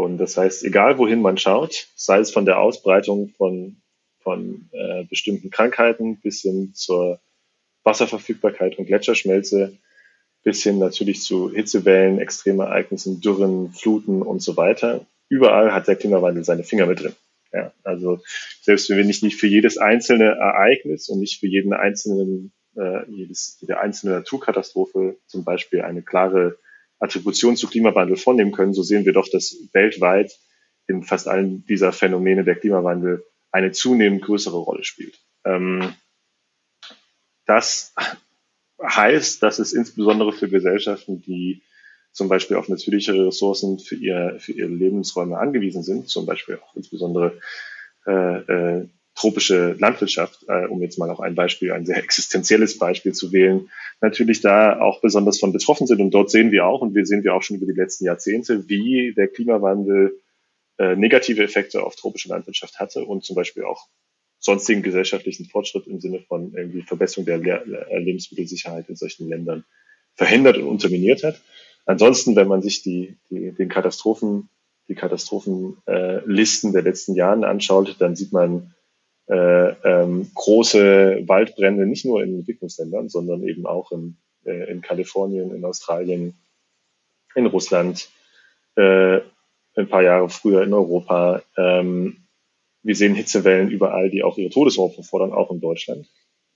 Und 0.00 0.18
das 0.18 0.36
heißt, 0.36 0.64
egal 0.64 0.98
wohin 0.98 1.20
man 1.20 1.36
schaut, 1.36 1.88
sei 1.94 2.18
es 2.18 2.30
von 2.30 2.46
der 2.46 2.58
Ausbreitung 2.58 3.28
von, 3.36 3.76
von 4.20 4.68
äh, 4.72 5.04
bestimmten 5.04 5.50
Krankheiten 5.50 6.20
bis 6.20 6.40
hin 6.40 6.72
zur 6.74 7.20
Wasserverfügbarkeit 7.84 8.78
und 8.78 8.86
Gletscherschmelze, 8.86 9.76
bis 10.42 10.62
hin 10.62 10.78
natürlich 10.78 11.22
zu 11.22 11.50
Hitzewellen, 11.50 12.18
Extremereignissen, 12.18 13.20
Dürren, 13.20 13.72
Fluten 13.72 14.22
und 14.22 14.42
so 14.42 14.56
weiter. 14.56 15.06
Überall 15.28 15.72
hat 15.72 15.86
der 15.86 15.96
Klimawandel 15.96 16.44
seine 16.44 16.64
Finger 16.64 16.86
mit 16.86 17.00
drin. 17.00 17.14
Ja, 17.52 17.72
also 17.82 18.20
selbst 18.62 18.88
wenn 18.88 18.96
wir 18.96 19.04
nicht, 19.04 19.22
nicht 19.22 19.38
für 19.38 19.48
jedes 19.48 19.76
einzelne 19.76 20.36
Ereignis 20.36 21.08
und 21.08 21.18
nicht 21.18 21.40
für 21.40 21.46
jeden 21.46 21.72
einzelnen, 21.72 22.52
äh, 22.76 23.04
jedes, 23.10 23.58
jede 23.60 23.80
einzelne 23.80 24.14
Naturkatastrophe 24.14 25.16
zum 25.26 25.44
Beispiel 25.44 25.82
eine 25.82 26.02
klare 26.02 26.58
Attribution 27.00 27.56
zu 27.56 27.66
Klimawandel 27.66 28.16
vornehmen 28.16 28.52
können, 28.52 28.74
so 28.74 28.82
sehen 28.82 29.04
wir 29.04 29.12
doch, 29.12 29.28
dass 29.28 29.56
weltweit 29.72 30.32
in 30.86 31.02
fast 31.02 31.28
allen 31.28 31.64
dieser 31.66 31.92
Phänomene 31.92 32.44
der 32.44 32.56
Klimawandel 32.56 33.24
eine 33.50 33.72
zunehmend 33.72 34.22
größere 34.22 34.56
Rolle 34.56 34.84
spielt. 34.84 35.18
Ähm, 35.44 35.94
das 37.46 37.94
heißt, 38.82 39.42
dass 39.42 39.58
es 39.58 39.72
insbesondere 39.72 40.32
für 40.32 40.48
Gesellschaften, 40.48 41.20
die 41.20 41.62
zum 42.12 42.28
Beispiel 42.28 42.56
auf 42.56 42.68
natürlichere 42.68 43.26
Ressourcen 43.26 43.78
für, 43.78 43.94
ihr, 43.94 44.36
für 44.38 44.52
ihre 44.52 44.68
Lebensräume 44.68 45.38
angewiesen 45.38 45.82
sind, 45.82 46.08
zum 46.08 46.26
Beispiel 46.26 46.56
auch 46.56 46.74
insbesondere 46.74 47.40
äh, 48.06 48.38
äh, 48.38 48.88
tropische 49.20 49.76
Landwirtschaft, 49.78 50.46
äh, 50.48 50.66
um 50.66 50.80
jetzt 50.80 50.98
mal 50.98 51.10
auch 51.10 51.20
ein 51.20 51.34
Beispiel, 51.34 51.72
ein 51.72 51.84
sehr 51.84 51.98
existenzielles 51.98 52.78
Beispiel 52.78 53.12
zu 53.12 53.32
wählen, 53.32 53.70
natürlich 54.00 54.40
da 54.40 54.80
auch 54.80 55.02
besonders 55.02 55.38
von 55.38 55.52
betroffen 55.52 55.86
sind. 55.86 56.00
Und 56.00 56.12
dort 56.12 56.30
sehen 56.30 56.52
wir 56.52 56.66
auch, 56.66 56.80
und 56.80 56.94
wir 56.94 57.04
sehen 57.04 57.22
wir 57.22 57.34
auch 57.34 57.42
schon 57.42 57.56
über 57.56 57.66
die 57.66 57.78
letzten 57.78 58.06
Jahrzehnte, 58.06 58.68
wie 58.68 59.12
der 59.14 59.28
Klimawandel 59.28 60.18
äh, 60.78 60.96
negative 60.96 61.42
Effekte 61.42 61.82
auf 61.82 61.96
tropische 61.96 62.30
Landwirtschaft 62.30 62.80
hatte 62.80 63.04
und 63.04 63.22
zum 63.22 63.36
Beispiel 63.36 63.64
auch 63.64 63.88
sonstigen 64.38 64.82
gesellschaftlichen 64.82 65.44
Fortschritt 65.44 65.86
im 65.86 66.00
Sinne 66.00 66.20
von 66.20 66.54
irgendwie 66.54 66.80
Verbesserung 66.80 67.26
der 67.26 67.36
Le 67.36 67.86
Lebensmittelsicherheit 67.98 68.88
in 68.88 68.96
solchen 68.96 69.28
Ländern 69.28 69.64
verhindert 70.14 70.56
und 70.56 70.64
unterminiert 70.64 71.24
hat. 71.24 71.42
Ansonsten, 71.84 72.36
wenn 72.36 72.48
man 72.48 72.62
sich 72.62 72.82
die, 72.82 73.18
die, 73.28 73.52
den 73.52 73.68
Katastrophen, 73.68 74.48
die 74.88 74.94
Katastrophenlisten 74.94 76.70
äh, 76.70 76.72
der 76.72 76.82
letzten 76.82 77.14
Jahre 77.14 77.46
anschaut, 77.46 77.96
dann 77.98 78.16
sieht 78.16 78.32
man 78.32 78.74
äh, 79.30 79.70
ähm, 79.84 80.30
große 80.34 81.22
Waldbrände 81.26 81.86
nicht 81.86 82.04
nur 82.04 82.22
in 82.22 82.40
Entwicklungsländern, 82.40 83.08
sondern 83.08 83.44
eben 83.44 83.64
auch 83.64 83.92
in, 83.92 84.16
äh, 84.44 84.70
in 84.70 84.80
Kalifornien, 84.80 85.54
in 85.54 85.64
Australien, 85.64 86.34
in 87.36 87.46
Russland, 87.46 88.08
äh, 88.76 89.20
ein 89.76 89.88
paar 89.88 90.02
Jahre 90.02 90.28
früher 90.28 90.64
in 90.64 90.74
Europa. 90.74 91.42
Ähm, 91.56 92.26
wir 92.82 92.96
sehen 92.96 93.14
Hitzewellen 93.14 93.70
überall, 93.70 94.10
die 94.10 94.24
auch 94.24 94.36
ihre 94.36 94.50
Todesopfer 94.50 95.04
fordern, 95.04 95.32
auch 95.32 95.52
in 95.52 95.60
Deutschland. 95.60 96.08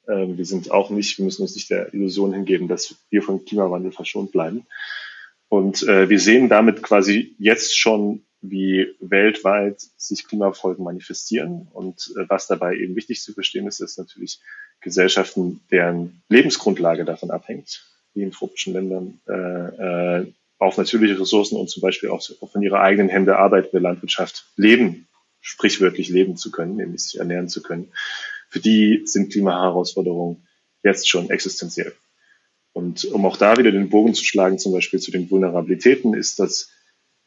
Ähm, 0.08 0.36
wir 0.36 0.44
sind 0.44 0.72
auch 0.72 0.90
nicht, 0.90 1.18
wir 1.18 1.24
müssen 1.24 1.42
uns 1.42 1.54
nicht 1.54 1.70
der 1.70 1.94
Illusion 1.94 2.32
hingeben, 2.32 2.66
dass 2.66 2.96
wir 3.08 3.22
vom 3.22 3.44
Klimawandel 3.44 3.92
verschont 3.92 4.32
bleiben. 4.32 4.66
Und 5.48 5.84
äh, 5.84 6.08
wir 6.08 6.18
sehen 6.18 6.48
damit 6.48 6.82
quasi 6.82 7.36
jetzt 7.38 7.78
schon, 7.78 8.24
wie 8.50 8.94
weltweit 9.00 9.80
sich 9.96 10.26
Klimafolgen 10.28 10.84
manifestieren. 10.84 11.68
Und 11.72 12.12
äh, 12.16 12.28
was 12.28 12.46
dabei 12.46 12.76
eben 12.76 12.94
wichtig 12.94 13.22
zu 13.22 13.32
verstehen 13.32 13.66
ist, 13.66 13.80
ist 13.80 13.98
natürlich 13.98 14.40
Gesellschaften, 14.80 15.60
deren 15.70 16.22
Lebensgrundlage 16.28 17.04
davon 17.04 17.30
abhängt, 17.30 17.84
wie 18.12 18.22
in 18.22 18.32
tropischen 18.32 18.74
Ländern, 18.74 19.20
äh, 19.26 20.20
äh, 20.20 20.32
auf 20.58 20.76
natürliche 20.76 21.18
Ressourcen 21.18 21.56
und 21.56 21.70
zum 21.70 21.80
Beispiel 21.80 22.10
auch 22.10 22.22
von 22.22 22.62
ihrer 22.62 22.80
eigenen 22.80 23.08
Hände 23.08 23.38
arbeitende 23.38 23.82
Landwirtschaft 23.82 24.46
leben, 24.56 25.08
sprichwörtlich 25.40 26.08
leben 26.10 26.36
zu 26.36 26.50
können, 26.50 26.76
nämlich 26.76 27.02
sich 27.02 27.18
ernähren 27.18 27.48
zu 27.48 27.62
können. 27.62 27.92
Für 28.50 28.60
die 28.60 29.02
sind 29.04 29.32
Klimaherausforderungen 29.32 30.46
jetzt 30.82 31.08
schon 31.08 31.30
existenziell. 31.30 31.94
Und 32.72 33.04
um 33.06 33.24
auch 33.24 33.36
da 33.36 33.56
wieder 33.56 33.72
den 33.72 33.88
Bogen 33.88 34.14
zu 34.14 34.24
schlagen, 34.24 34.58
zum 34.58 34.72
Beispiel 34.72 35.00
zu 35.00 35.10
den 35.10 35.30
Vulnerabilitäten, 35.30 36.14
ist, 36.14 36.38
dass 36.40 36.70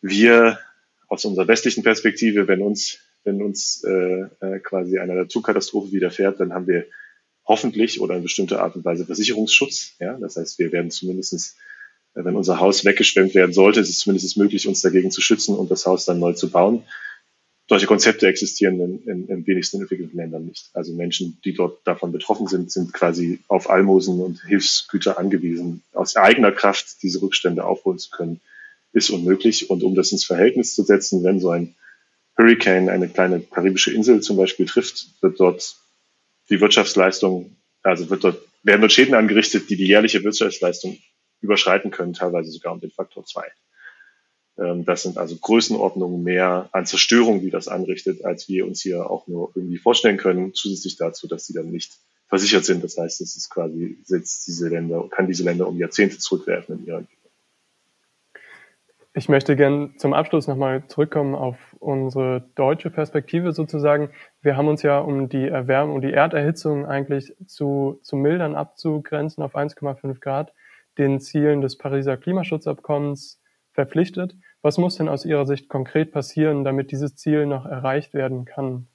wir 0.01 0.59
aus 1.07 1.25
unserer 1.25 1.47
westlichen 1.47 1.83
Perspektive, 1.83 2.47
wenn 2.47 2.61
uns, 2.61 2.99
wenn 3.23 3.41
uns 3.41 3.83
äh, 3.83 4.25
äh, 4.39 4.59
quasi 4.59 4.99
eine 4.99 5.15
Naturkatastrophe 5.15 5.91
widerfährt, 5.91 6.39
dann 6.39 6.53
haben 6.53 6.67
wir 6.67 6.85
hoffentlich 7.45 8.01
oder 8.01 8.15
in 8.15 8.23
bestimmter 8.23 8.61
Art 8.61 8.75
und 8.75 8.85
Weise 8.85 9.05
Versicherungsschutz. 9.05 9.95
Ja? 9.99 10.17
Das 10.19 10.35
heißt, 10.35 10.59
wir 10.59 10.71
werden 10.71 10.91
zumindestens, 10.91 11.55
äh, 12.13 12.23
wenn 12.23 12.35
unser 12.35 12.59
Haus 12.59 12.83
weggeschwemmt 12.85 13.35
werden 13.35 13.53
sollte, 13.53 13.79
ist 13.79 13.89
es 13.89 13.99
zumindest 13.99 14.37
möglich, 14.37 14.67
uns 14.67 14.81
dagegen 14.81 15.11
zu 15.11 15.21
schützen 15.21 15.55
und 15.55 15.71
das 15.71 15.85
Haus 15.85 16.05
dann 16.05 16.19
neu 16.19 16.33
zu 16.33 16.51
bauen 16.51 16.83
solche 17.69 17.85
Konzepte 17.85 18.27
existieren 18.27 18.79
in, 18.79 19.03
in, 19.07 19.27
in 19.27 19.47
wenigsten 19.47 19.81
entwickelten 19.81 20.17
Ländern 20.17 20.45
nicht. 20.45 20.69
Also 20.73 20.93
Menschen, 20.93 21.39
die 21.43 21.53
dort 21.53 21.85
davon 21.85 22.11
betroffen 22.11 22.47
sind, 22.47 22.71
sind 22.71 22.93
quasi 22.93 23.39
auf 23.47 23.69
Almosen 23.69 24.21
und 24.21 24.41
Hilfsgüter 24.43 25.17
angewiesen. 25.19 25.83
Aus 25.93 26.15
eigener 26.15 26.51
Kraft 26.51 27.03
diese 27.03 27.21
Rückstände 27.21 27.65
aufholen 27.65 27.99
zu 27.99 28.09
können, 28.09 28.39
ist 28.98 29.10
unmöglich. 29.10 29.70
Und 29.70 29.84
um 29.84 29.96
das 29.96 30.12
ins 30.12 30.25
Verhältnis 30.25 30.75
zu 30.75 30.84
setzen, 30.84 31.24
wenn 31.24 31.39
so 31.39 31.50
ein 31.51 31.75
Hurricane 32.38 32.89
eine 32.89 33.08
kleine 33.08 33.42
karibische 33.42 33.94
Insel 33.94 34.22
zum 34.22 34.38
Beispiel 34.38 34.66
trifft, 34.66 35.22
wird 35.22 35.39
dort 35.39 35.75
die 36.50 36.62
Wirtschaftsleistung, 36.62 37.56
also 37.84 38.10
wird 38.10 38.24
dort, 38.24 38.42
werden 38.63 38.82
dort 38.82 38.92
Schäden 38.92 39.16
angerichtet, 39.16 39.70
die 39.70 39.75
die 39.75 39.88
jährliche 39.88 40.24
Wirtschaftsleistung 40.24 40.98
überschreiten 41.42 41.92
können, 41.92 42.13
teilweise 42.13 42.51
sogar 42.51 42.74
um 42.74 42.80
den 42.80 42.92
Faktor 42.92 43.25
zwei. 43.25 43.46
Ähm, 44.58 44.86
das 44.86 45.04
sind 45.04 45.18
also 45.18 45.36
Größenordnungen 45.36 46.24
mehr 46.24 46.70
an 46.72 46.86
Zerstörung, 46.86 47.42
die 47.42 47.50
das 47.50 47.68
anrichtet, 47.68 48.25
als 48.25 48.48
wir 48.48 48.66
uns 48.66 48.82
hier 48.82 49.10
auch 49.10 49.27
nur 49.27 49.51
irgendwie 49.56 49.77
vorstellen 49.77 50.18
können, 50.18 50.54
zusätzlich 50.54 50.98
dazu, 50.98 51.27
dass 51.27 51.46
sie 51.46 51.54
dann 51.54 51.72
nicht 51.72 51.92
versichert 52.27 52.66
sind. 52.66 52.84
Das 52.84 52.98
heißt, 52.98 53.22
es 53.22 53.36
ist 53.36 53.50
quasi, 53.50 53.98
setzt 54.04 54.48
diese 54.48 54.70
Länder, 54.70 55.08
kann 55.10 55.27
diese 55.27 55.44
Länder 55.44 55.68
um 55.68 55.77
Jahrzehnte 55.77 56.18
zurückwerfen 56.18 56.80
in 56.80 56.86
ihrer. 56.86 57.04
Ich 59.17 59.29
möchte 59.29 59.55
gern 59.55 59.95
zum 59.97 60.13
Abschluss 60.13 60.45
nochmal 60.45 60.83
zurückkommen 60.89 61.33
auf 61.33 61.57
unsere 61.79 62.47
deutsche 62.53 62.91
Perspektive 62.91 63.51
sozusagen. 63.51 64.12
Wir 64.43 64.55
haben 64.55 64.67
uns 64.67 64.83
ja, 64.83 65.00
um 65.00 65.27
die 65.27 65.47
Erwärmung, 65.47 65.95
um 65.95 66.01
die 66.01 66.13
Erderhitzung 66.13 66.86
eigentlich 66.86 67.33
zu, 67.47 68.00
zu 68.03 68.15
mildern, 68.15 68.53
abzugrenzen 68.53 69.43
auf 69.43 69.55
1,5 69.55 70.19
Grad, 70.19 70.53
den 71.00 71.19
Zielen 71.19 71.62
des 71.62 71.79
Pariser 71.79 72.15
Klimaschutzabkommens 72.15 73.41
verpflichtet. 73.71 74.36
Was 74.62 74.77
muss 74.77 74.97
denn 74.97 75.09
aus 75.09 75.25
Ihrer 75.25 75.47
Sicht 75.47 75.67
konkret 75.67 76.12
passieren, 76.12 76.63
damit 76.63 76.91
dieses 76.91 77.15
Ziel 77.15 77.47
noch 77.47 77.65
erreicht 77.65 78.13
werden 78.13 78.45
kann? 78.45 78.86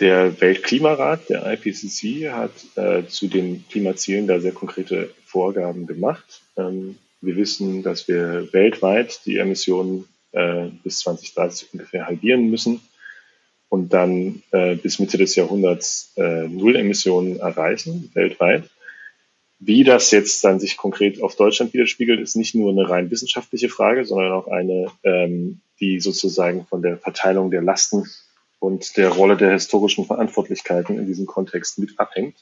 Der 0.00 0.40
Weltklimarat, 0.40 1.28
der 1.28 1.46
IPCC, 1.46 2.32
hat 2.32 2.50
äh, 2.74 3.06
zu 3.06 3.28
den 3.28 3.64
Klimazielen 3.68 4.26
da 4.26 4.40
sehr 4.40 4.50
konkrete 4.50 5.14
Vorgaben 5.24 5.86
gemacht. 5.86 6.42
Ähm, 6.56 6.98
wir 7.20 7.36
wissen, 7.36 7.82
dass 7.82 8.08
wir 8.08 8.52
weltweit 8.52 9.20
die 9.26 9.38
Emissionen 9.38 10.06
äh, 10.32 10.66
bis 10.82 11.00
2030 11.00 11.68
ungefähr 11.72 12.06
halbieren 12.06 12.50
müssen 12.50 12.80
und 13.68 13.92
dann 13.92 14.42
äh, 14.50 14.76
bis 14.76 14.98
Mitte 14.98 15.18
des 15.18 15.36
Jahrhunderts 15.36 16.12
äh, 16.16 16.48
Null 16.48 16.76
Emissionen 16.76 17.38
erreichen, 17.38 18.10
weltweit. 18.14 18.68
Wie 19.58 19.84
das 19.84 20.10
jetzt 20.10 20.42
dann 20.42 20.58
sich 20.58 20.76
konkret 20.76 21.22
auf 21.22 21.36
Deutschland 21.36 21.74
widerspiegelt, 21.74 22.18
ist 22.20 22.34
nicht 22.34 22.54
nur 22.54 22.70
eine 22.70 22.88
rein 22.88 23.10
wissenschaftliche 23.10 23.68
Frage, 23.68 24.06
sondern 24.06 24.32
auch 24.32 24.48
eine, 24.48 24.90
ähm, 25.04 25.60
die 25.80 26.00
sozusagen 26.00 26.66
von 26.66 26.80
der 26.80 26.96
Verteilung 26.96 27.50
der 27.50 27.60
Lasten 27.60 28.08
und 28.58 28.96
der 28.96 29.10
Rolle 29.10 29.36
der 29.36 29.52
historischen 29.52 30.06
Verantwortlichkeiten 30.06 30.98
in 30.98 31.06
diesem 31.06 31.26
Kontext 31.26 31.78
mit 31.78 31.98
abhängt. 31.98 32.36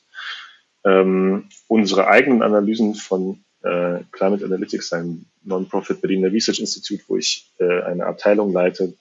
Ähm, 0.84 1.48
unsere 1.66 2.06
eigenen 2.06 2.42
Analysen 2.42 2.94
von 2.94 3.44
äh, 3.62 4.00
Climate 4.12 4.44
Analytics, 4.44 4.92
ein 4.92 5.26
Non-Profit 5.44 6.00
Berliner 6.00 6.32
Research 6.32 6.60
Institute, 6.60 7.02
wo 7.08 7.16
ich 7.16 7.50
äh, 7.58 7.82
eine 7.82 8.06
Abteilung 8.06 8.52
leite, 8.52 8.94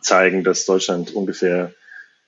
zeigen, 0.00 0.44
dass 0.44 0.64
Deutschland 0.64 1.14
ungefähr 1.14 1.74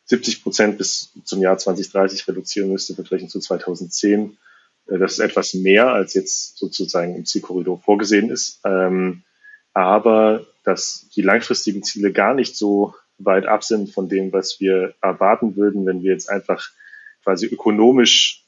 70 0.07 0.43
Prozent 0.43 0.79
bis 0.79 1.13
zum 1.25 1.41
Jahr 1.41 1.57
2030 1.57 2.29
reduzieren 2.29 2.71
müsste, 2.71 2.95
verglichen 2.95 3.29
zu 3.29 3.41
2010. 3.41 4.37
Äh, 4.89 4.99
das 4.99 5.13
ist 5.13 5.19
etwas 5.21 5.55
mehr, 5.55 5.89
als 5.89 6.15
jetzt 6.15 6.59
sozusagen 6.59 7.17
im 7.17 7.25
Zielkorridor 7.25 7.81
vorgesehen 7.81 8.31
ist. 8.31 8.61
Ähm, 8.65 9.23
aber 9.73 10.47
dass 10.65 11.09
die 11.17 11.23
langfristigen 11.23 11.83
Ziele 11.83 12.13
gar 12.13 12.35
nicht 12.35 12.57
so 12.57 12.95
weit 13.19 13.47
ab 13.47 13.65
sind 13.65 13.93
von 13.93 14.09
dem, 14.09 14.33
was 14.33 14.61
wir 14.61 14.95
erwarten 15.01 15.57
würden, 15.57 15.87
wenn 15.87 16.03
wir 16.03 16.13
jetzt 16.13 16.29
einfach 16.29 16.71
quasi 17.23 17.47
ökonomisch 17.47 18.42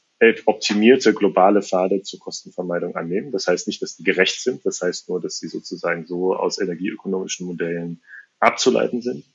optimierte 0.45 1.13
globale 1.13 1.61
Pfade 1.61 2.01
zur 2.01 2.19
Kostenvermeidung 2.19 2.95
annehmen. 2.95 3.31
Das 3.31 3.47
heißt 3.47 3.67
nicht, 3.67 3.81
dass 3.81 3.97
die 3.97 4.03
gerecht 4.03 4.41
sind. 4.41 4.65
Das 4.65 4.81
heißt 4.81 5.09
nur, 5.09 5.21
dass 5.21 5.39
sie 5.39 5.47
sozusagen 5.47 6.05
so 6.07 6.35
aus 6.35 6.57
energieökonomischen 6.59 7.45
Modellen 7.45 8.01
abzuleiten 8.39 9.01
sind. 9.01 9.25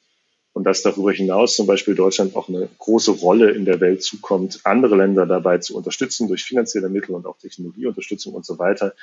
Und 0.53 0.65
dass 0.65 0.83
darüber 0.83 1.13
hinaus 1.13 1.55
zum 1.55 1.67
Beispiel 1.67 1.95
Deutschland 1.95 2.35
auch 2.35 2.49
eine 2.49 2.69
große 2.79 3.13
Rolle 3.13 3.53
in 3.53 3.65
der 3.65 3.81
Welt 3.81 4.03
zukommt, 4.03 4.61
andere 4.65 4.97
Länder 4.97 5.25
dabei 5.25 5.59
zu 5.59 5.77
unterstützen 5.77 6.27
durch 6.27 6.43
finanzielle 6.43 6.89
Mittel 6.89 7.15
und 7.15 7.25
auch 7.27 7.39
Technologieunterstützung 7.39 8.35
und 8.35 8.45
so 8.45 8.59
weiter, 8.59 8.95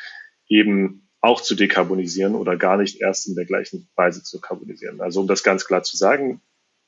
eben 0.49 1.07
auch 1.21 1.41
zu 1.41 1.55
dekarbonisieren 1.55 2.35
oder 2.35 2.57
gar 2.57 2.77
nicht 2.77 2.99
erst 2.99 3.27
in 3.27 3.35
der 3.35 3.45
gleichen 3.45 3.87
Weise 3.95 4.23
zu 4.23 4.41
karbonisieren. 4.41 4.99
Also 4.99 5.21
um 5.21 5.27
das 5.27 5.43
ganz 5.43 5.65
klar 5.65 5.83
zu 5.83 5.95
sagen, 5.95 6.41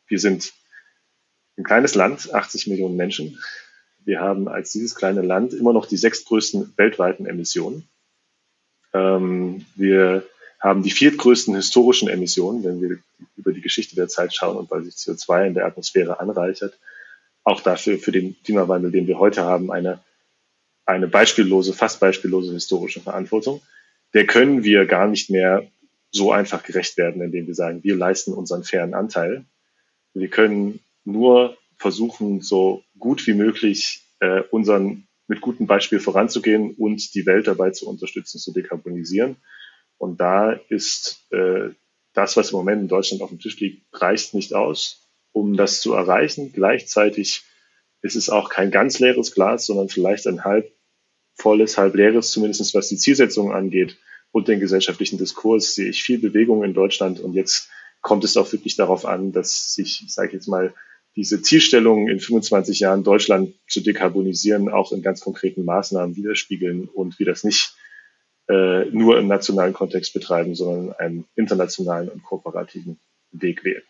wir 0.08 0.20
sind 0.20 0.54
ein 1.58 1.64
kleines 1.64 1.96
Land, 1.96 2.34
80 2.34 2.68
Millionen 2.68 2.96
Menschen. 2.96 3.40
Wir 4.10 4.20
haben 4.20 4.48
als 4.48 4.72
dieses 4.72 4.96
kleine 4.96 5.22
Land 5.22 5.54
immer 5.54 5.74
noch 5.74 5.86
die 5.86 5.98
sechstgrößten 5.98 6.74
weltweiten 6.78 7.26
Emissionen. 7.26 7.88
Ähm, 8.94 9.66
wir 9.76 10.24
haben 10.60 10.84
die 10.84 10.92
viertgrößten 10.92 11.56
historischen 11.56 12.10
Emissionen, 12.10 12.64
wenn 12.64 12.82
wir 12.82 12.98
über 13.38 13.54
die 13.54 13.62
Geschichte 13.62 13.96
der 13.96 14.08
Zeit 14.08 14.34
schauen 14.34 14.58
und 14.58 14.72
weil 14.72 14.84
sich 14.84 14.96
CO2 14.96 15.48
in 15.48 15.54
der 15.54 15.66
Atmosphäre 15.66 16.20
anreichert. 16.20 16.78
Auch 17.44 17.62
dafür, 17.62 18.00
für 18.00 18.12
den 18.12 18.36
Klimawandel, 18.44 18.92
den 18.92 19.08
wir 19.08 19.20
heute 19.20 19.44
haben, 19.44 19.72
eine, 19.72 20.00
eine 20.86 21.08
beispiellose, 21.08 21.74
fast 21.74 22.00
beispiellose 22.00 22.52
historische 22.52 23.02
Verantwortung 23.02 23.62
der 24.14 24.26
können 24.26 24.64
wir 24.64 24.86
gar 24.86 25.08
nicht 25.08 25.30
mehr 25.30 25.68
so 26.12 26.32
einfach 26.32 26.64
gerecht 26.64 26.98
werden, 26.98 27.22
indem 27.22 27.48
wir 27.48 27.56
sagen, 27.56 27.84
wir 27.84 27.96
leisten 27.96 28.34
unseren 28.34 28.64
fairen 28.64 28.94
Anteil. 28.94 29.46
Wir 30.14 30.30
können 30.30 30.80
nur 31.06 31.58
versuchen, 31.80 32.42
so 32.42 32.84
gut 33.00 33.26
wie 33.26 33.34
möglich 33.34 34.04
äh, 34.20 34.42
unseren 34.52 35.08
mit 35.28 35.42
gutem 35.42 35.68
Beispiel 35.68 36.00
voranzugehen 36.00 36.74
und 36.76 37.14
die 37.14 37.26
Welt 37.26 37.48
dabei 37.48 37.72
zu 37.72 37.88
unterstützen, 37.88 38.40
zu 38.40 38.52
dekarbonisieren. 38.52 39.38
Und 39.98 40.20
da 40.20 40.54
ist 40.70 41.26
äh, 41.32 41.70
das, 42.14 42.36
was 42.36 42.52
im 42.52 42.58
Moment 42.58 42.82
in 42.82 42.88
Deutschland 42.88 43.22
auf 43.22 43.30
dem 43.30 43.40
Tisch 43.40 43.60
liegt, 43.60 43.84
reicht 43.94 44.34
nicht 44.34 44.54
aus, 44.54 45.08
um 45.32 45.56
das 45.56 45.82
zu 45.82 45.94
erreichen. 45.94 46.52
Gleichzeitig 46.52 47.44
ist 48.02 48.16
es 48.16 48.30
auch 48.30 48.50
kein 48.50 48.72
ganz 48.72 49.00
leeres 49.00 49.34
Glas, 49.34 49.66
sondern 49.66 49.90
vielleicht 49.90 50.26
ein 50.26 50.44
halb 50.44 50.72
volles, 51.36 51.78
halb 51.78 51.96
leeres, 51.96 52.32
zumindest 52.32 52.74
was 52.74 52.90
die 52.90 52.98
Zielsetzung 52.98 53.54
angeht 53.54 53.98
und 54.32 54.48
den 54.48 54.60
gesellschaftlichen 54.60 55.18
Diskurs, 55.18 55.76
sehe 55.76 55.90
ich 55.90 56.04
viel 56.04 56.20
Bewegung 56.20 56.64
in 56.64 56.74
Deutschland. 56.74 57.20
Und 57.20 57.34
jetzt 57.34 57.70
kommt 58.02 58.24
es 58.24 58.36
auch 58.36 58.52
wirklich 58.52 58.76
darauf 58.76 59.06
an, 59.06 59.32
dass 59.32 59.74
sich, 59.76 60.02
ich 60.06 60.14
sage 60.14 60.34
jetzt 60.34 60.48
mal, 60.48 60.74
diese 61.20 61.42
Zielstellungen 61.42 62.08
in 62.08 62.22
25 62.22 62.80
Jahren 62.80 63.04
Deutschland 63.04 63.54
zu 63.68 63.82
dekarbonisieren 63.82 64.70
auch 64.70 64.94
in 64.94 65.02
ganz 65.02 65.20
konkreten 65.20 65.66
Maßnahmen 65.66 66.16
widerspiegeln 66.16 66.88
und 66.88 67.20
wir 67.20 67.26
das 67.26 67.44
nicht 67.44 67.76
äh, 68.48 68.86
nur 68.86 69.20
im 69.20 69.28
nationalen 69.28 69.74
Kontext 69.74 70.14
betreiben, 70.14 70.56
sondern 70.56 70.94
einen 70.94 71.26
internationalen 71.36 72.08
und 72.08 72.24
kooperativen 72.24 73.02
Weg 73.32 73.66
wählen. 73.66 73.84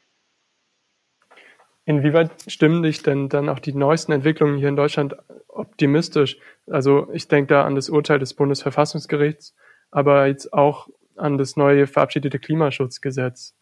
Inwieweit 1.86 2.32
stimmen 2.48 2.82
dich 2.82 3.04
denn 3.04 3.30
dann 3.30 3.48
auch 3.48 3.60
die 3.60 3.74
neuesten 3.74 4.12
Entwicklungen 4.12 4.58
hier 4.58 4.70
in 4.70 4.76
Deutschland 4.76 5.16
optimistisch? 5.50 6.40
Also 6.66 7.10
ich 7.14 7.28
denke 7.28 7.54
da 7.54 7.64
an 7.64 7.76
das 7.76 7.92
Urteil 7.92 8.18
des 8.18 8.34
Bundesverfassungsgerichts, 8.34 9.56
aber 9.92 10.26
jetzt 10.26 10.52
auch 10.52 10.90
an 11.16 11.38
das 11.38 11.58
neue 11.58 11.86
verabschiedete 11.86 12.40
Klimaschutzgesetz. 12.40 13.54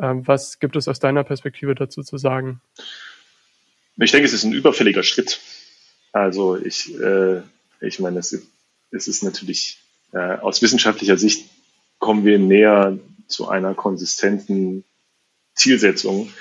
Ähm, 0.00 0.26
was 0.26 0.58
gibt 0.58 0.76
es 0.76 0.88
aus 0.88 1.00
deiner 1.00 1.24
Perspektive 1.24 1.74
dazu 1.74 2.02
zu 2.02 2.18
sagen? 2.18 2.60
Ich 4.00 4.12
denke, 4.12 4.26
es 4.26 4.32
ist 4.32 4.44
ein 4.44 4.52
überfälliger 4.52 5.02
Schritt. 5.02 5.40
Also 6.12 6.56
ich, 6.56 6.98
äh, 6.98 7.42
ich 7.80 7.98
meine, 8.00 8.20
es, 8.20 8.36
es 8.90 9.08
ist 9.08 9.22
natürlich 9.22 9.78
äh, 10.12 10.36
aus 10.36 10.62
wissenschaftlicher 10.62 11.18
Sicht 11.18 11.48
kommen 11.98 12.24
wir 12.24 12.38
näher 12.38 12.98
zu 13.26 13.48
einer 13.48 13.74
konsistenten 13.74 14.84
Zielsetzung, 15.54 16.32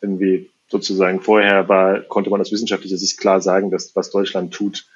wenn 0.00 0.18
wir 0.18 0.46
sozusagen 0.68 1.20
vorher 1.20 1.68
war, 1.68 2.00
konnte 2.00 2.30
man 2.30 2.40
aus 2.40 2.50
wissenschaftlicher 2.50 2.96
Sicht 2.96 3.18
klar 3.18 3.40
sagen, 3.42 3.70
dass 3.70 3.94
was 3.94 4.10
Deutschland 4.10 4.54
tut, 4.54 4.86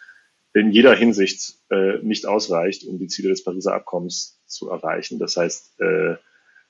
in 0.54 0.72
jeder 0.72 0.94
Hinsicht 0.94 1.56
äh, 1.70 1.98
nicht 1.98 2.24
ausreicht, 2.24 2.84
um 2.84 2.98
die 2.98 3.08
Ziele 3.08 3.28
des 3.28 3.44
Pariser 3.44 3.74
Abkommens 3.74 4.40
zu 4.46 4.70
erreichen. 4.70 5.18
Das 5.18 5.36
heißt, 5.36 5.80
äh, 5.80 6.16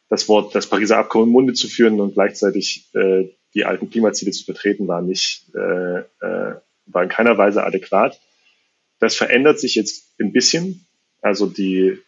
das 0.08 0.28
Wort, 0.28 0.56
das 0.56 0.66
Pariser 0.66 0.98
Abkommen 0.98 1.26
im 1.26 1.32
Munde 1.32 1.52
zu 1.52 1.68
führen 1.68 2.00
und 2.00 2.14
gleichzeitig 2.14 2.90
äh, 2.94 3.28
die 3.56 3.64
alten 3.64 3.90
Klimaziele 3.90 4.32
zu 4.32 4.44
vertreten, 4.44 4.86
war 4.86 5.00
nicht, 5.00 5.46
äh, 5.54 6.00
äh, 6.00 6.60
war 6.86 7.02
in 7.02 7.08
keiner 7.08 7.36
Weise 7.38 7.64
adäquat. 7.64 8.20
Das 9.00 9.16
verändert 9.16 9.58
sich 9.58 9.74
jetzt 9.74 10.14
ein 10.20 10.32
bisschen. 10.32 10.86
Also 11.22 11.46
die, 11.46 11.98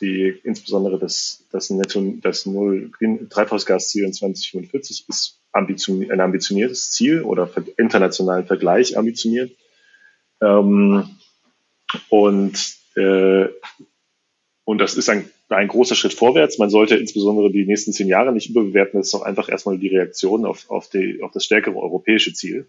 die 0.00 0.38
insbesondere 0.44 0.98
das, 0.98 1.46
das 1.50 1.70
Netto, 1.70 2.14
das 2.20 2.44
Null 2.44 2.92
Treibhausgasziel 3.30 4.04
in 4.04 4.12
2045 4.12 5.06
ist 5.08 5.40
ambitioniert, 5.52 6.12
ein 6.12 6.20
ambitioniertes 6.20 6.90
Ziel 6.90 7.22
oder 7.22 7.50
internationalen 7.78 8.46
Vergleich 8.46 8.98
ambitioniert. 8.98 9.50
Ähm, 10.42 11.16
und, 12.10 12.76
äh, 12.96 13.46
und 14.64 14.78
das 14.78 14.94
ist 14.94 15.08
ein, 15.08 15.30
ein 15.56 15.68
großer 15.68 15.94
Schritt 15.94 16.14
vorwärts. 16.14 16.58
Man 16.58 16.70
sollte 16.70 16.96
insbesondere 16.96 17.50
die 17.50 17.66
nächsten 17.66 17.92
zehn 17.92 18.08
Jahre 18.08 18.32
nicht 18.32 18.50
überbewerten. 18.50 18.98
Das 18.98 19.08
ist 19.08 19.14
doch 19.14 19.22
einfach 19.22 19.48
erstmal 19.48 19.78
die 19.78 19.88
Reaktion 19.88 20.46
auf, 20.46 20.70
auf, 20.70 20.88
die, 20.88 21.22
auf 21.22 21.32
das 21.32 21.44
stärkere 21.44 21.76
europäische 21.76 22.32
Ziel. 22.32 22.66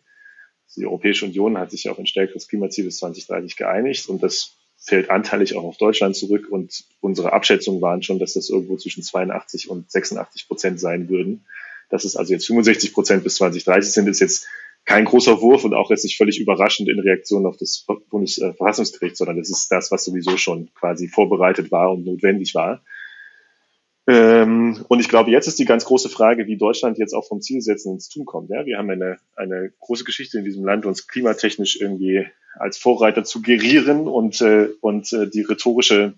Die 0.76 0.86
Europäische 0.86 1.26
Union 1.26 1.58
hat 1.58 1.72
sich 1.72 1.90
auf 1.90 2.00
ein 2.00 2.08
stärkeres 2.08 2.48
Klimaziel 2.48 2.86
bis 2.86 2.98
2030 2.98 3.58
geeinigt 3.58 4.08
und 4.08 4.24
das 4.24 4.56
fällt 4.78 5.10
anteilig 5.10 5.56
auch 5.56 5.64
auf 5.64 5.78
Deutschland 5.78 6.16
zurück 6.16 6.48
und 6.50 6.86
unsere 7.02 7.34
Abschätzungen 7.34 7.82
waren 7.82 8.02
schon, 8.02 8.20
dass 8.20 8.34
das 8.34 8.50
irgendwo 8.50 8.78
zwischen 8.78 9.04
82 9.04 9.70
und 9.70 9.92
86 9.92 10.48
Prozent 10.48 10.80
sein 10.80 11.10
würden. 11.10 11.46
Dass 11.90 12.06
es 12.06 12.16
also 12.16 12.34
jetzt 12.34 12.48
65 12.48 12.94
Prozent 12.94 13.24
bis 13.24 13.36
2030 13.36 13.92
sind, 13.92 14.08
ist 14.08 14.22
jetzt 14.22 14.48
kein 14.92 15.06
großer 15.06 15.42
Wurf 15.42 15.64
und 15.64 15.74
auch 15.74 15.90
jetzt 15.90 16.04
nicht 16.04 16.18
völlig 16.18 16.40
überraschend 16.40 16.90
in 16.90 17.00
Reaktion 17.00 17.46
auf 17.46 17.56
das 17.56 17.86
Bundesverfassungsgericht, 18.10 19.16
sondern 19.16 19.38
das 19.38 19.50
ist 19.50 19.72
das, 19.72 19.90
was 19.90 20.04
sowieso 20.04 20.36
schon 20.36 20.74
quasi 20.74 21.08
vorbereitet 21.08 21.72
war 21.72 21.92
und 21.92 22.06
notwendig 22.06 22.54
war. 22.56 22.84
Ähm, 24.08 24.84
und 24.90 25.00
ich 25.00 25.08
glaube, 25.08 25.32
jetzt 25.32 25.48
ist 25.48 25.60
die 25.60 25.66
ganz 25.66 25.86
große 25.86 26.10
Frage, 26.10 26.48
wie 26.48 26.58
Deutschland 26.58 26.98
jetzt 26.98 27.14
auch 27.14 27.26
vom 27.26 27.40
Zielsetzen 27.40 27.94
ins 27.94 28.10
Tun 28.10 28.26
kommt. 28.26 28.50
Ja, 28.50 28.66
wir 28.66 28.78
haben 28.78 28.90
eine, 28.90 29.18
eine 29.36 29.72
große 29.80 30.04
Geschichte 30.04 30.40
in 30.40 30.44
diesem 30.44 30.66
Land, 30.66 30.86
uns 30.86 31.08
klimatechnisch 31.08 31.80
irgendwie 31.80 32.28
als 32.56 32.78
Vorreiter 32.78 33.24
zu 33.24 33.42
gerieren 33.42 34.10
und, 34.10 34.42
äh, 34.42 34.70
und 34.82 35.14
äh, 35.14 35.30
die 35.30 35.42
rhetorische 35.42 36.16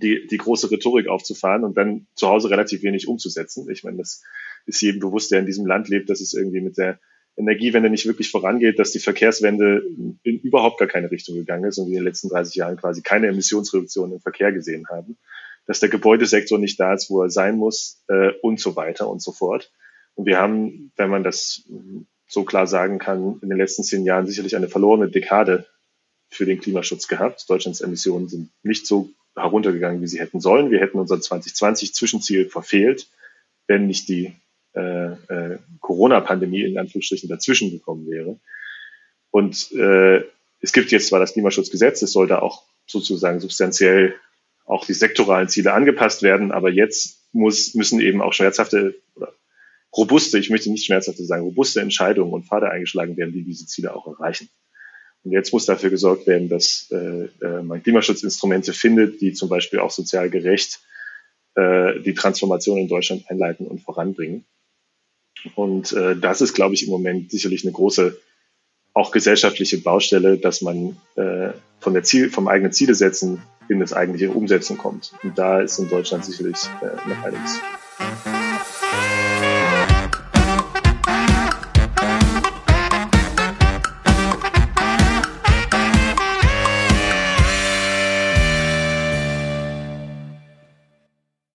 die, 0.00 0.26
die 0.26 0.36
große 0.36 0.70
Rhetorik 0.70 1.08
aufzufahren 1.08 1.64
und 1.64 1.76
dann 1.76 2.06
zu 2.14 2.28
Hause 2.28 2.50
relativ 2.50 2.82
wenig 2.82 3.08
umzusetzen. 3.08 3.70
Ich 3.70 3.84
meine, 3.84 3.98
das 3.98 4.22
ist 4.66 4.80
jedem 4.80 5.00
bewusst, 5.00 5.30
der 5.30 5.40
in 5.40 5.46
diesem 5.46 5.66
Land 5.66 5.88
lebt, 5.88 6.10
dass 6.10 6.20
es 6.20 6.34
irgendwie 6.34 6.60
mit 6.60 6.76
der 6.76 6.98
Energiewende 7.36 7.88
nicht 7.88 8.06
wirklich 8.06 8.30
vorangeht, 8.30 8.78
dass 8.78 8.92
die 8.92 8.98
Verkehrswende 8.98 9.82
in 10.22 10.40
überhaupt 10.40 10.78
gar 10.78 10.88
keine 10.88 11.10
Richtung 11.10 11.36
gegangen 11.36 11.64
ist 11.64 11.78
und 11.78 11.86
wir 11.86 11.98
in 11.98 12.00
den 12.00 12.06
letzten 12.06 12.28
30 12.28 12.54
Jahren 12.56 12.76
quasi 12.76 13.02
keine 13.02 13.28
Emissionsreduktion 13.28 14.12
im 14.12 14.20
Verkehr 14.20 14.52
gesehen 14.52 14.86
haben, 14.90 15.16
dass 15.66 15.80
der 15.80 15.88
Gebäudesektor 15.88 16.58
nicht 16.58 16.78
da 16.78 16.92
ist, 16.92 17.08
wo 17.08 17.22
er 17.22 17.30
sein 17.30 17.56
muss 17.56 18.02
äh, 18.08 18.32
und 18.42 18.60
so 18.60 18.76
weiter 18.76 19.08
und 19.08 19.22
so 19.22 19.32
fort. 19.32 19.72
Und 20.14 20.26
wir 20.26 20.38
haben, 20.38 20.92
wenn 20.96 21.08
man 21.08 21.24
das 21.24 21.62
so 22.26 22.44
klar 22.44 22.66
sagen 22.66 22.98
kann, 22.98 23.38
in 23.42 23.48
den 23.48 23.58
letzten 23.58 23.82
zehn 23.82 24.04
Jahren 24.04 24.26
sicherlich 24.26 24.56
eine 24.56 24.68
verlorene 24.68 25.10
Dekade 25.10 25.66
für 26.28 26.46
den 26.46 26.60
Klimaschutz 26.60 27.08
gehabt. 27.08 27.44
Deutschlands 27.48 27.80
Emissionen 27.80 28.28
sind 28.28 28.50
nicht 28.62 28.86
so 28.86 29.10
heruntergegangen, 29.36 30.02
wie 30.02 30.06
sie 30.06 30.20
hätten 30.20 30.40
sollen. 30.40 30.70
Wir 30.70 30.80
hätten 30.80 30.98
unser 30.98 31.20
2020 31.20 31.94
Zwischenziel 31.94 32.48
verfehlt, 32.48 33.08
wenn 33.66 33.86
nicht 33.86 34.08
die 34.08 34.34
äh, 34.74 35.12
äh, 35.12 35.58
Corona-Pandemie 35.80 36.62
in 36.62 36.78
Anführungsstrichen 36.78 37.28
dazwischen 37.28 37.70
gekommen 37.70 38.08
wäre. 38.08 38.38
Und 39.30 39.72
äh, 39.72 40.24
es 40.60 40.72
gibt 40.72 40.92
jetzt 40.92 41.08
zwar 41.08 41.20
das 41.20 41.32
Klimaschutzgesetz, 41.32 42.02
es 42.02 42.12
sollte 42.12 42.42
auch 42.42 42.64
sozusagen 42.86 43.40
substanziell 43.40 44.14
auch 44.64 44.86
die 44.86 44.94
sektoralen 44.94 45.48
Ziele 45.48 45.72
angepasst 45.72 46.22
werden, 46.22 46.52
aber 46.52 46.70
jetzt 46.70 47.28
muss, 47.32 47.74
müssen 47.74 48.00
eben 48.00 48.22
auch 48.22 48.32
schmerzhafte 48.32 48.94
oder 49.14 49.32
robuste, 49.94 50.38
ich 50.38 50.50
möchte 50.50 50.70
nicht 50.70 50.86
schmerzhafte 50.86 51.24
sagen, 51.24 51.42
robuste 51.42 51.80
Entscheidungen 51.80 52.32
und 52.32 52.46
Pfade 52.46 52.70
eingeschlagen 52.70 53.16
werden, 53.16 53.32
die 53.32 53.44
diese 53.44 53.66
Ziele 53.66 53.94
auch 53.94 54.06
erreichen. 54.06 54.48
Und 55.24 55.32
jetzt 55.32 55.52
muss 55.52 55.66
dafür 55.66 55.90
gesorgt 55.90 56.26
werden, 56.26 56.48
dass 56.48 56.88
äh, 56.90 57.28
äh, 57.44 57.62
man 57.62 57.82
Klimaschutzinstrumente 57.82 58.72
findet, 58.72 59.20
die 59.20 59.32
zum 59.32 59.48
Beispiel 59.48 59.78
auch 59.78 59.90
sozial 59.90 60.30
gerecht 60.30 60.80
äh, 61.54 62.00
die 62.00 62.14
Transformation 62.14 62.78
in 62.78 62.88
Deutschland 62.88 63.30
einleiten 63.30 63.66
und 63.66 63.80
voranbringen. 63.80 64.44
Und 65.54 65.92
äh, 65.92 66.16
das 66.16 66.40
ist, 66.40 66.54
glaube 66.54 66.74
ich, 66.74 66.84
im 66.84 66.90
Moment 66.90 67.30
sicherlich 67.30 67.64
eine 67.64 67.72
große, 67.72 68.16
auch 68.94 69.10
gesellschaftliche 69.10 69.78
Baustelle, 69.78 70.38
dass 70.38 70.62
man 70.62 70.96
äh, 71.16 71.50
von 71.80 71.94
der 71.94 72.02
Ziel, 72.02 72.30
vom 72.30 72.48
eigenen 72.48 72.72
Ziele 72.72 72.94
setzen 72.94 73.42
in 73.68 73.80
das 73.80 73.92
eigentliche 73.92 74.30
Umsetzen 74.30 74.76
kommt. 74.78 75.12
Und 75.22 75.38
da 75.38 75.60
ist 75.60 75.78
in 75.78 75.88
Deutschland 75.88 76.24
sicherlich 76.24 76.58
äh, 76.82 77.08
noch 77.08 77.22
einiges. 77.24 77.60